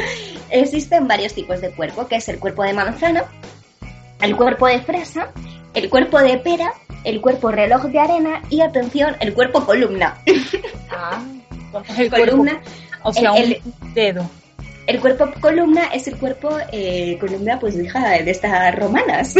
existen 0.50 1.06
varios 1.06 1.34
tipos 1.34 1.60
de 1.60 1.70
cuerpo, 1.70 2.06
que 2.06 2.16
es 2.16 2.28
el 2.28 2.38
cuerpo 2.38 2.62
de 2.62 2.72
manzana, 2.72 3.24
el 4.20 4.36
cuerpo 4.36 4.66
de 4.66 4.80
fresa, 4.80 5.30
el 5.74 5.90
cuerpo 5.90 6.18
de 6.20 6.38
pera, 6.38 6.72
el 7.04 7.20
cuerpo 7.20 7.50
reloj 7.50 7.84
de 7.84 7.98
arena 7.98 8.42
y 8.48 8.60
atención, 8.62 9.16
el 9.20 9.34
cuerpo 9.34 9.64
columna. 9.64 10.18
Ah, 10.94 11.24
el 11.96 12.10
columna, 12.10 12.60
o 13.02 13.14
sea, 13.14 13.32
el, 13.32 13.62
un 13.64 13.94
dedo. 13.94 14.28
El 14.92 15.00
cuerpo 15.00 15.26
columna 15.40 15.86
es 15.86 16.06
el 16.06 16.18
cuerpo 16.18 16.54
eh, 16.70 17.16
columna, 17.18 17.58
pues 17.58 17.74
hija 17.76 18.10
de 18.10 18.30
estas 18.30 18.74
romanas. 18.74 19.34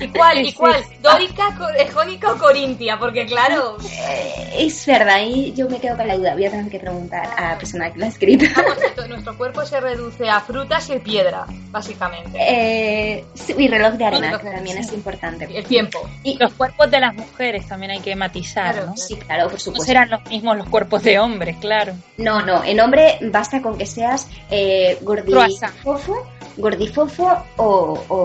¿Y 0.00 0.08
cuál? 0.08 0.44
¿Y 0.44 0.52
cuál? 0.52 0.82
¿Dórica, 1.00 1.56
jónica 1.94 2.32
o 2.32 2.36
corintia? 2.36 2.98
Porque 2.98 3.24
claro... 3.24 3.76
Eh, 3.84 4.64
es 4.66 4.84
verdad, 4.84 5.20
y 5.24 5.52
yo 5.52 5.68
me 5.68 5.78
quedo 5.78 5.96
con 5.96 6.08
la 6.08 6.16
duda. 6.16 6.34
Voy 6.34 6.44
a 6.44 6.50
tener 6.50 6.68
que 6.68 6.80
preguntar 6.80 7.24
a 7.36 7.50
la 7.50 7.58
persona 7.58 7.92
que 7.92 8.00
lo 8.00 8.04
ha 8.06 8.08
escrito. 8.08 8.46
Ah, 8.56 9.06
nuestro 9.06 9.36
cuerpo 9.36 9.64
se 9.64 9.80
reduce 9.80 10.28
a 10.28 10.40
frutas 10.40 10.90
y 10.90 10.98
piedra, 10.98 11.46
básicamente. 11.70 12.38
Eh, 12.40 13.24
y 13.56 13.68
reloj 13.68 13.94
de 13.94 14.04
arena, 14.04 14.38
que 14.38 14.50
también 14.50 14.78
es 14.78 14.92
importante. 14.92 15.44
el 15.44 15.64
tiempo. 15.64 16.00
Y 16.24 16.36
los 16.36 16.52
cuerpos 16.54 16.90
de 16.90 16.98
las 16.98 17.14
mujeres 17.14 17.68
también 17.68 17.92
hay 17.92 18.00
que 18.00 18.16
matizar, 18.16 18.86
¿no? 18.86 18.96
Sí, 18.96 19.16
claro, 19.16 19.48
por 19.48 19.60
supuesto. 19.60 19.82
No 19.82 19.86
serán 19.86 20.10
los 20.10 20.24
mismos 20.28 20.56
los 20.56 20.68
cuerpos 20.68 21.02
de 21.02 21.18
hombres, 21.18 21.56
claro. 21.58 21.94
No, 22.18 22.42
no, 22.44 22.64
en 22.64 22.80
hombre 22.80 23.18
basta 23.22 23.62
con 23.62 23.78
que 23.78 23.86
seas 23.86 24.28
eh, 24.50 24.79
gordifofo, 25.02 26.14
gordifofo 26.58 27.28
o, 27.58 27.70
o 28.18 28.20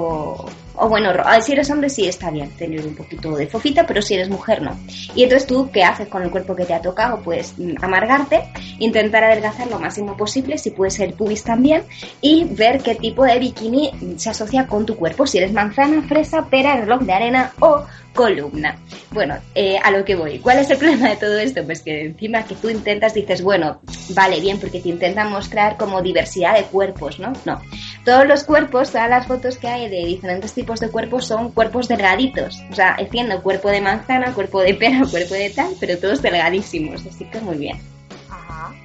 bueno, 0.89 1.11
si 1.41 1.53
eres 1.53 1.69
hombre 1.69 1.89
sí 1.89 2.07
está 2.07 2.31
bien 2.31 2.49
tener 2.51 2.85
un 2.85 2.95
poquito 2.95 3.35
de 3.35 3.47
fofita, 3.47 3.85
pero 3.85 4.01
si 4.01 4.15
eres 4.15 4.29
mujer 4.29 4.61
no. 4.61 4.77
Y 5.15 5.23
entonces 5.23 5.47
tú, 5.47 5.69
¿qué 5.71 5.83
haces 5.83 6.07
con 6.07 6.23
el 6.23 6.31
cuerpo 6.31 6.55
que 6.55 6.65
te 6.65 6.73
ha 6.73 6.81
tocado? 6.81 7.21
Pues 7.21 7.53
mm, 7.57 7.75
amargarte, 7.81 8.43
intentar 8.79 9.23
adelgazar 9.23 9.67
lo 9.67 9.79
máximo 9.79 10.15
posible, 10.17 10.57
si 10.57 10.71
puede 10.71 10.91
ser 10.91 11.13
pubis 11.13 11.43
también, 11.43 11.83
y 12.21 12.45
ver 12.45 12.81
qué 12.81 12.95
tipo 12.95 13.23
de 13.23 13.39
bikini 13.39 14.17
se 14.17 14.29
asocia 14.29 14.67
con 14.67 14.85
tu 14.85 14.95
cuerpo, 14.95 15.25
si 15.25 15.37
eres 15.37 15.53
manzana, 15.53 16.01
fresa, 16.03 16.45
pera, 16.49 16.75
reloj 16.75 17.01
de 17.01 17.13
arena 17.13 17.51
o 17.59 17.85
columna. 18.15 18.79
Bueno, 19.11 19.35
eh, 19.53 19.77
a 19.83 19.91
lo 19.91 20.03
que 20.03 20.15
voy. 20.15 20.39
¿Cuál 20.39 20.59
es 20.59 20.71
el 20.71 20.77
problema 20.79 21.09
de 21.09 21.17
todo 21.17 21.37
esto? 21.37 21.63
Pues 21.63 21.81
que 21.81 22.05
encima 22.05 22.43
que 22.43 22.55
tú 22.55 22.69
intentas, 22.69 23.13
dices, 23.13 23.43
bueno, 23.43 23.81
vale, 24.09 24.39
bien, 24.39 24.59
porque 24.59 24.79
te 24.79 24.89
intentan 24.89 25.29
mostrar 25.31 25.77
como 25.77 26.01
diversidad 26.01 26.55
de 26.55 26.63
cuerpos, 26.63 27.19
¿no? 27.19 27.33
No. 27.45 27.61
Todos 28.05 28.27
los 28.27 28.43
cuerpos, 28.43 28.91
todas 28.91 29.09
las 29.09 29.25
fotos 29.25 29.57
que 29.57 29.67
hay 29.67 29.89
de 29.89 30.05
diferentes 30.05 30.53
tipos 30.53 30.79
de 30.79 30.89
cuerpos 30.89 31.25
son 31.25 31.51
cuerpos 31.51 31.87
delgaditos. 31.87 32.61
O 32.69 32.75
sea, 32.75 32.95
entiendo 32.99 33.41
cuerpo 33.41 33.69
de 33.69 33.81
manzana, 33.81 34.31
cuerpo 34.31 34.61
de 34.61 34.75
pera, 34.75 35.01
cuerpo 35.11 35.33
de 35.33 35.49
tal, 35.49 35.73
pero 35.79 35.97
todos 35.97 36.21
delgadísimos. 36.21 37.03
Así 37.07 37.25
que 37.25 37.41
muy 37.41 37.57
bien. 37.57 37.94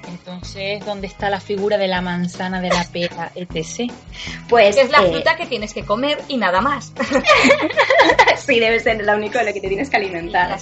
Entonces, 0.07 0.85
¿dónde 0.85 1.07
está 1.07 1.29
la 1.29 1.39
figura 1.39 1.77
de 1.77 1.87
la 1.87 2.01
manzana, 2.01 2.61
de 2.61 2.69
la 2.69 2.83
pera, 2.85 3.31
etc? 3.35 3.91
Pues 4.49 4.77
es 4.77 4.89
la 4.89 5.03
eh, 5.03 5.11
fruta 5.11 5.35
que 5.35 5.45
tienes 5.45 5.73
que 5.73 5.83
comer 5.83 6.21
y 6.27 6.37
nada 6.37 6.61
más. 6.61 6.93
sí, 8.37 8.59
debe 8.59 8.79
ser 8.79 9.03
la 9.03 9.15
única 9.15 9.39
de 9.39 9.45
la 9.45 9.53
que 9.53 9.61
te 9.61 9.67
tienes 9.67 9.89
que 9.89 9.97
alimentar. 9.97 10.57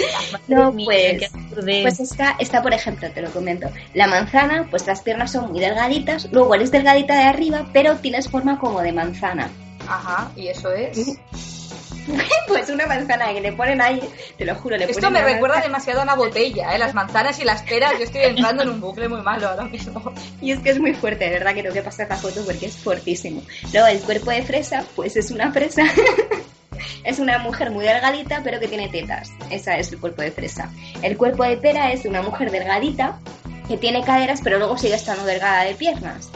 No, 0.48 0.74
pues, 0.74 1.32
pues 1.54 2.00
está, 2.00 2.36
está, 2.40 2.62
por 2.62 2.74
ejemplo, 2.74 3.10
te 3.12 3.22
lo 3.22 3.32
comento, 3.32 3.70
la 3.94 4.08
manzana, 4.08 4.68
pues 4.70 4.86
las 4.88 5.02
piernas 5.02 5.32
son 5.32 5.52
muy 5.52 5.60
delgaditas, 5.60 6.28
luego 6.32 6.56
eres 6.56 6.72
delgadita 6.72 7.16
de 7.16 7.24
arriba, 7.24 7.70
pero 7.74 7.98
tienes 7.98 8.30
forma 8.30 8.60
como 8.60 8.82
de 8.82 8.92
manzana. 8.92 9.50
Ajá, 9.88 10.32
y 10.36 10.48
eso 10.48 10.72
es. 10.72 11.18
pues 12.48 12.70
una 12.70 12.86
manzana 12.86 13.34
que 13.34 13.42
le 13.42 13.54
ponen 13.54 13.82
ahí, 13.82 14.02
te 14.38 14.46
lo 14.46 14.56
juro, 14.56 14.78
le 14.78 14.86
Esto 14.86 15.10
me 15.12 15.22
recuerda 15.22 15.62
demasiado 15.62 16.02
a 16.02 16.04
una 16.04 16.16
botella, 16.16 16.76
¿eh? 16.76 16.80
Las 16.80 16.94
manzanas 16.94 17.40
y 17.40 17.44
las 17.44 17.62
peras, 17.64 17.94
yo 17.98 18.06
estoy 18.06 18.22
entrando 18.22 18.64
en 18.64 18.70
un 18.70 18.82
bucle 18.82 19.08
muy 19.08 19.22
malo 19.22 19.50
ahora 19.50 19.64
mismo. 19.66 20.14
Y 20.42 20.52
es 20.52 20.60
que 20.60 20.72
es 20.72 20.80
muy 20.80 20.94
fuerte, 20.94 21.26
de 21.26 21.32
verdad 21.32 21.54
que 21.54 21.62
tengo 21.62 21.74
que 21.74 21.82
pasar 21.82 22.08
la 22.10 22.18
foto 22.18 22.44
porque 22.46 22.68
es 22.68 22.78
fuertísimo. 22.78 23.42
Luego 23.74 23.88
el 23.88 24.00
cuerpo 24.02 24.32
de 24.32 24.44
fresa, 24.44 24.84
pues 24.96 25.16
es 25.16 25.32
una 25.32 25.52
fresa. 25.52 25.84
es 27.04 27.20
una 27.20 27.38
mujer 27.40 27.72
muy 27.72 27.86
delgadita, 27.86 28.42
pero 28.44 28.60
que 28.60 28.68
tiene 28.68 28.90
tetas. 28.90 29.32
Esa 29.50 29.78
es 29.78 29.92
el 29.92 30.00
cuerpo 30.00 30.22
de 30.22 30.32
fresa. 30.32 30.72
El 31.02 31.18
cuerpo 31.18 31.44
de 31.44 31.58
pera 31.58 31.92
es 31.92 32.06
una 32.06 32.22
mujer 32.22 32.52
delgadita, 32.52 33.20
que 33.68 33.78
tiene 33.78 34.04
caderas, 34.04 34.42
pero 34.44 34.58
luego 34.58 34.78
sigue 34.78 34.96
estando 34.96 35.26
delgada 35.26 35.64
de 35.64 35.76
piernas. 35.76 36.30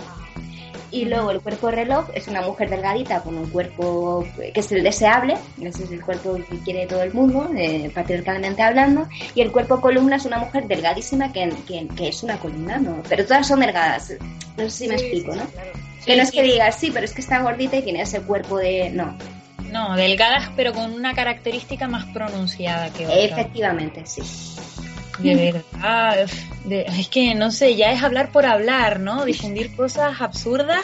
Y 0.93 1.05
luego 1.05 1.31
el 1.31 1.41
cuerpo 1.41 1.71
reloj 1.71 2.07
es 2.13 2.27
una 2.27 2.41
mujer 2.41 2.69
delgadita 2.69 3.21
con 3.21 3.35
un 3.35 3.49
cuerpo 3.49 4.23
que 4.37 4.59
es 4.59 4.71
el 4.71 4.83
deseable, 4.83 5.35
ese 5.59 5.85
es 5.85 5.91
el 5.91 6.05
cuerpo 6.05 6.35
que 6.35 6.59
quiere 6.59 6.85
todo 6.85 7.01
el 7.01 7.11
mundo, 7.11 7.49
eh, 7.57 7.91
patriarcalmente 7.93 8.61
hablando. 8.61 9.07
Y 9.33 9.41
el 9.41 9.51
cuerpo 9.51 9.81
columna 9.81 10.17
es 10.17 10.25
una 10.25 10.37
mujer 10.37 10.67
delgadísima 10.67 11.33
que, 11.33 11.51
que, 11.67 12.07
es 12.07 12.21
una 12.21 12.37
columna, 12.37 12.77
¿no? 12.77 13.01
Pero 13.09 13.25
todas 13.25 13.47
son 13.47 13.61
delgadas. 13.61 14.13
No 14.55 14.65
sé 14.65 14.69
si 14.69 14.87
me 14.87 14.93
explico, 14.93 15.35
¿no? 15.35 15.43
que 16.05 16.15
no 16.15 16.23
es 16.23 16.31
que 16.31 16.43
digas, 16.43 16.77
sí, 16.79 16.91
pero 16.91 17.05
es 17.05 17.13
que 17.13 17.21
está 17.21 17.41
gordita 17.41 17.77
y 17.77 17.81
tiene 17.81 18.01
ese 18.01 18.21
cuerpo 18.21 18.57
de... 18.57 18.91
No. 18.91 19.17
No, 19.71 19.95
delgadas 19.95 20.51
pero 20.55 20.73
con 20.73 20.93
una 20.93 21.15
característica 21.15 21.87
más 21.87 22.05
pronunciada 22.13 22.91
que 22.91 23.07
otra. 23.07 23.17
Efectivamente, 23.17 24.05
sí. 24.05 24.21
De 25.19 25.51
verdad, 25.51 26.25
es 26.69 27.07
que 27.07 27.35
no 27.35 27.51
sé, 27.51 27.75
ya 27.75 27.91
es 27.91 28.01
hablar 28.01 28.31
por 28.31 28.45
hablar, 28.45 28.99
¿no? 28.99 29.25
Difundir 29.25 29.75
cosas 29.75 30.21
absurdas 30.21 30.81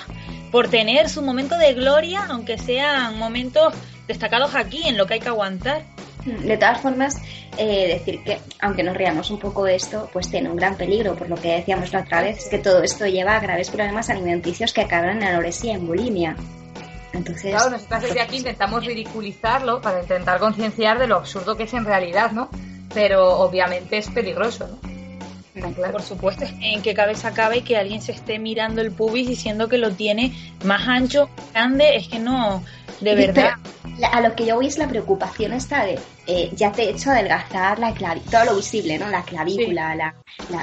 por 0.52 0.68
tener 0.68 1.10
su 1.10 1.22
momento 1.22 1.58
de 1.58 1.74
gloria, 1.74 2.26
aunque 2.30 2.58
sean 2.58 3.18
momentos 3.18 3.74
destacados 4.08 4.56
aquí 4.56 4.88
en 4.88 4.98
lo 4.98 5.06
que 5.06 5.16
hay 5.16 5.20
que 5.20 5.30
aguantar. 5.30 5.84
De 6.26 6.58
todas 6.58 6.82
formas, 6.82 7.18
eh, 7.58 7.88
decir 7.88 8.24
que, 8.24 8.40
aunque 8.60 8.84
nos 8.84 8.96
riamos 8.96 9.32
un 9.32 9.40
poco 9.40 9.64
de 9.64 9.76
esto, 9.76 10.10
pues 10.12 10.30
tiene 10.30 10.50
un 10.50 10.58
gran 10.58 10.76
peligro, 10.76 11.16
por 11.16 11.30
lo 11.30 11.36
que 11.36 11.56
decíamos 11.56 11.92
la 11.94 12.02
otra 12.02 12.22
vez, 12.22 12.50
que 12.50 12.60
todo 12.60 12.84
esto 12.84 13.08
lleva 13.08 13.38
a 13.38 13.40
graves 13.40 13.70
problemas 13.70 14.10
alimenticios 14.10 14.74
que 14.74 14.82
acaban 14.82 15.18
en 15.18 15.24
anorexia 15.24 15.72
y 15.72 15.76
en 15.76 15.88
bulimia. 15.88 16.36
Entonces, 17.14 17.52
claro, 17.52 17.72
nosotros 17.72 18.02
desde 18.04 18.22
aquí 18.22 18.38
intentamos 18.38 18.86
ridiculizarlo 18.86 19.82
para 19.82 20.02
intentar 20.02 20.40
concienciar 20.40 21.00
de 21.00 21.08
lo 21.08 21.16
absurdo 21.16 21.56
que 21.56 21.64
es 21.64 21.74
en 21.74 21.86
realidad, 21.86 22.32
¿no? 22.32 22.50
Pero 22.94 23.40
obviamente 23.40 23.98
es 23.98 24.10
peligroso, 24.10 24.68
¿no? 24.68 24.90
Por 25.92 26.02
supuesto, 26.02 26.46
en 26.62 26.82
qué 26.82 26.94
cabeza 26.94 27.34
cabe 27.34 27.64
que 27.64 27.76
alguien 27.76 28.02
se 28.02 28.14
esté 28.14 28.40
mirando 28.40 28.82
el 28.82 28.92
pubis 28.92 29.28
diciendo 29.28 29.68
que 29.68 29.78
lo 29.78 29.92
tiene 29.92 30.34
más 30.64 30.88
ancho, 30.88 31.30
grande, 31.54 31.98
es 31.98 32.08
que 32.08 32.20
no, 32.20 32.64
de 33.02 33.16
verdad. 33.16 33.56
A 34.04 34.22
lo 34.22 34.36
que 34.36 34.46
yo 34.46 34.56
voy 34.56 34.68
es 34.68 34.78
la 34.78 34.88
preocupación 34.88 35.54
esta 35.54 35.84
de, 35.84 36.00
eh, 36.28 36.52
ya 36.56 36.72
te 36.72 36.84
he 36.84 36.90
hecho 36.92 37.12
adelgazar 37.12 37.80
la 37.80 37.94
clavícula, 37.94 38.32
todo 38.32 38.52
lo 38.52 38.58
visible, 38.58 38.98
¿no? 38.98 39.08
La 39.10 39.24
clavícula, 39.24 39.96
la, 39.96 40.16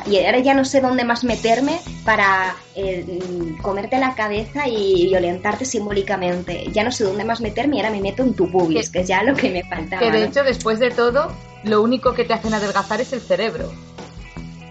y 0.06 0.24
ahora 0.24 0.38
ya 0.38 0.54
no 0.54 0.64
sé 0.64 0.80
dónde 0.80 1.04
más 1.04 1.24
meterme 1.24 1.78
para 2.04 2.56
eh, 2.74 3.18
comerte 3.62 3.98
la 3.98 4.14
cabeza 4.14 4.66
y 4.68 5.06
violentarte 5.06 5.64
simbólicamente. 5.64 6.70
Ya 6.72 6.84
no 6.84 6.92
sé 6.92 7.04
dónde 7.04 7.24
más 7.24 7.40
meterme 7.40 7.76
y 7.76 7.80
ahora 7.80 7.90
me 7.90 8.00
meto 8.00 8.22
en 8.22 8.34
tu 8.34 8.50
pubis, 8.50 8.90
que, 8.90 9.00
es 9.00 9.08
ya 9.08 9.22
lo 9.22 9.34
que 9.34 9.50
me 9.50 9.62
faltaba. 9.64 10.00
Que 10.00 10.10
de 10.10 10.24
hecho, 10.24 10.42
después 10.42 10.78
de 10.78 10.90
todo, 10.90 11.32
lo 11.64 11.82
único 11.82 12.14
que 12.14 12.24
te 12.24 12.34
hacen 12.34 12.54
adelgazar 12.54 13.00
es 13.00 13.12
el 13.12 13.20
cerebro. 13.20 13.70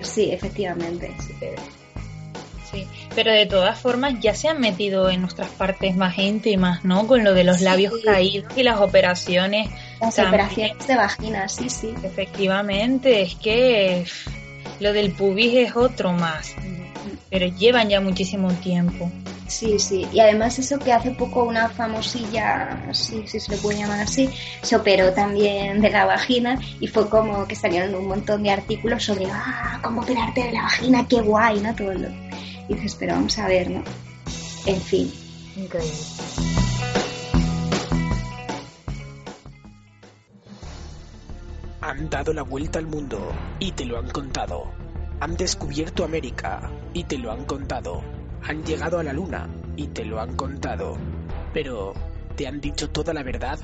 Sí, 0.01 0.32
efectivamente. 0.32 1.15
Sí. 2.71 2.88
Pero 3.15 3.32
de 3.32 3.45
todas 3.45 3.80
formas 3.80 4.15
ya 4.19 4.36
se 4.36 4.49
han 4.49 4.60
metido 4.60 5.10
en 5.10 5.21
nuestras 5.21 5.49
partes 5.49 5.95
más 5.95 6.17
íntimas, 6.17 6.84
¿no? 6.84 7.08
Con 7.08 7.23
lo 7.23 7.34
de 7.34 7.45
los 7.45 7.62
labios 7.62 7.93
caídos 8.04 8.51
y 8.56 8.63
las 8.63 8.80
operaciones. 8.82 9.69
Las 10.01 10.19
operaciones 10.19 10.86
de 10.86 10.95
vagina, 10.95 11.47
sí, 11.47 11.69
sí. 11.69 11.93
Efectivamente, 12.04 13.21
es 13.21 13.36
que 13.36 14.06
lo 14.80 14.91
del 14.91 15.12
pubis 15.12 15.54
es 15.56 15.75
otro 15.75 16.12
más, 16.12 16.54
pero 17.30 17.47
llevan 17.47 17.89
ya 17.89 18.01
muchísimo 18.01 18.51
tiempo. 18.54 19.10
Sí, 19.47 19.78
sí. 19.80 20.08
Y 20.12 20.19
además 20.19 20.58
eso 20.58 20.80
que 20.80 20.91
hace 20.91 21.12
poco 21.12 21.43
una 21.43 21.69
famosilla, 21.69 22.78
sí, 22.91 23.23
si 23.28 23.39
se 23.39 23.51
le 23.51 23.58
puede 23.58 23.80
llamar 23.80 24.01
así, 24.01 24.30
se 24.62 24.75
operó 24.75 25.13
también 25.13 25.82
de 25.82 25.91
la 25.91 26.06
vagina 26.06 26.60
y 26.80 26.88
fue 26.88 27.08
como 27.10 27.47
que 27.47 27.56
salieron 27.56 27.93
un 27.93 28.08
montón 28.08 28.43
de 28.43 28.51
artículos 28.51 29.04
sobre, 29.04 29.28
ah, 29.32 29.80
cómo 29.84 30.01
operarte 30.01 30.43
de 30.45 30.51
la 30.51 30.63
vagina, 30.63 31.08
qué 31.08 31.21
guay, 31.21 31.60
¿no? 31.60 31.75
Todo 31.75 31.93
lo... 31.93 32.10
Y 32.67 32.73
dices, 32.75 32.95
pero 32.95 33.13
vamos 33.13 33.38
a 33.38 33.47
ver, 33.47 33.69
¿no? 33.69 33.84
En 34.65 34.82
fin. 34.82 35.12
Increíble. 35.56 35.97
Han 41.82 42.10
dado 42.10 42.34
la 42.34 42.41
vuelta 42.41 42.80
al 42.80 42.88
mundo 42.88 43.32
y 43.60 43.71
te 43.71 43.86
lo 43.86 43.99
han 43.99 44.10
contado. 44.10 44.71
Han 45.19 45.38
descubierto 45.38 46.04
América 46.04 46.71
y 46.93 47.04
te 47.04 47.17
lo 47.17 47.32
han 47.32 47.45
contado 47.45 48.04
han 48.47 48.63
llegado 48.63 48.99
a 48.99 49.04
la 49.04 49.13
luna 49.13 49.49
y 49.75 49.88
te 49.88 50.06
lo 50.06 50.19
han 50.19 50.36
contado. 50.36 50.97
Pero, 51.54 51.93
¿te 52.36 52.47
han 52.47 52.62
dicho 52.62 52.89
toda 52.89 53.13
la 53.13 53.23
verdad? 53.23 53.60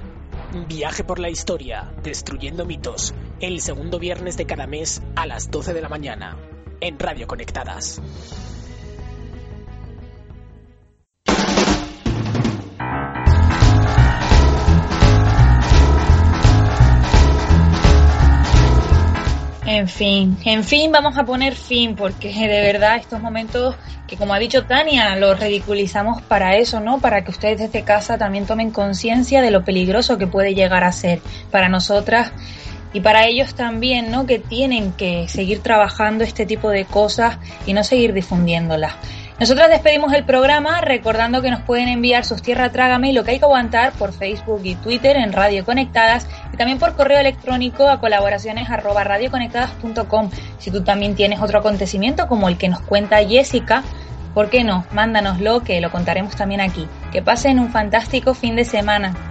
Viaje 0.67 1.03
por 1.03 1.19
la 1.19 1.29
historia, 1.29 1.93
destruyendo 2.03 2.65
mitos, 2.65 3.13
el 3.39 3.61
segundo 3.61 3.99
viernes 3.99 4.37
de 4.37 4.45
cada 4.45 4.67
mes 4.67 5.01
a 5.15 5.27
las 5.27 5.51
12 5.51 5.73
de 5.73 5.81
la 5.81 5.89
mañana, 5.89 6.37
en 6.79 6.97
Radio 6.97 7.27
Conectadas. 7.27 8.01
En 19.73 19.87
fin, 19.87 20.37
en 20.43 20.65
fin, 20.65 20.91
vamos 20.91 21.17
a 21.17 21.23
poner 21.23 21.55
fin, 21.55 21.95
porque 21.95 22.27
de 22.27 22.61
verdad 22.61 22.97
estos 22.97 23.21
momentos 23.21 23.77
que 24.05 24.17
como 24.17 24.33
ha 24.33 24.39
dicho 24.39 24.65
Tania, 24.65 25.15
los 25.15 25.39
ridiculizamos 25.39 26.21
para 26.21 26.57
eso, 26.57 26.81
¿no? 26.81 26.99
Para 26.99 27.23
que 27.23 27.31
ustedes 27.31 27.57
desde 27.57 27.85
casa 27.85 28.17
también 28.17 28.45
tomen 28.45 28.71
conciencia 28.71 29.41
de 29.41 29.49
lo 29.49 29.63
peligroso 29.63 30.17
que 30.17 30.27
puede 30.27 30.55
llegar 30.55 30.83
a 30.83 30.91
ser 30.91 31.21
para 31.51 31.69
nosotras 31.69 32.33
y 32.91 32.99
para 32.99 33.27
ellos 33.27 33.55
también, 33.55 34.11
¿no? 34.11 34.25
Que 34.25 34.39
tienen 34.39 34.91
que 34.91 35.29
seguir 35.29 35.61
trabajando 35.61 36.25
este 36.25 36.45
tipo 36.45 36.69
de 36.69 36.83
cosas 36.83 37.37
y 37.65 37.71
no 37.71 37.85
seguir 37.85 38.11
difundiéndolas. 38.11 38.95
Nosotros 39.41 39.69
despedimos 39.69 40.13
el 40.13 40.23
programa 40.23 40.81
recordando 40.81 41.41
que 41.41 41.49
nos 41.49 41.63
pueden 41.63 41.87
enviar 41.87 42.25
sus 42.25 42.43
tierra 42.43 42.71
trágame 42.71 43.09
y 43.09 43.13
lo 43.13 43.23
que 43.23 43.31
hay 43.31 43.39
que 43.39 43.45
aguantar 43.45 43.91
por 43.93 44.13
Facebook 44.13 44.61
y 44.63 44.75
Twitter 44.75 45.17
en 45.17 45.33
Radio 45.33 45.65
Conectadas 45.65 46.27
y 46.53 46.57
también 46.57 46.77
por 46.77 46.95
correo 46.95 47.19
electrónico 47.19 47.89
a 47.89 47.99
colaboraciones. 47.99 48.67
Si 50.59 50.69
tú 50.69 50.83
también 50.83 51.15
tienes 51.15 51.41
otro 51.41 51.57
acontecimiento 51.57 52.27
como 52.27 52.49
el 52.49 52.59
que 52.59 52.69
nos 52.69 52.81
cuenta 52.81 53.17
Jessica, 53.25 53.81
¿por 54.35 54.51
qué 54.51 54.63
no? 54.63 54.85
Mándanoslo 54.91 55.61
que 55.63 55.81
lo 55.81 55.89
contaremos 55.89 56.35
también 56.35 56.61
aquí. 56.61 56.87
Que 57.11 57.23
pasen 57.23 57.57
un 57.57 57.71
fantástico 57.71 58.35
fin 58.35 58.55
de 58.55 58.63
semana. 58.63 59.30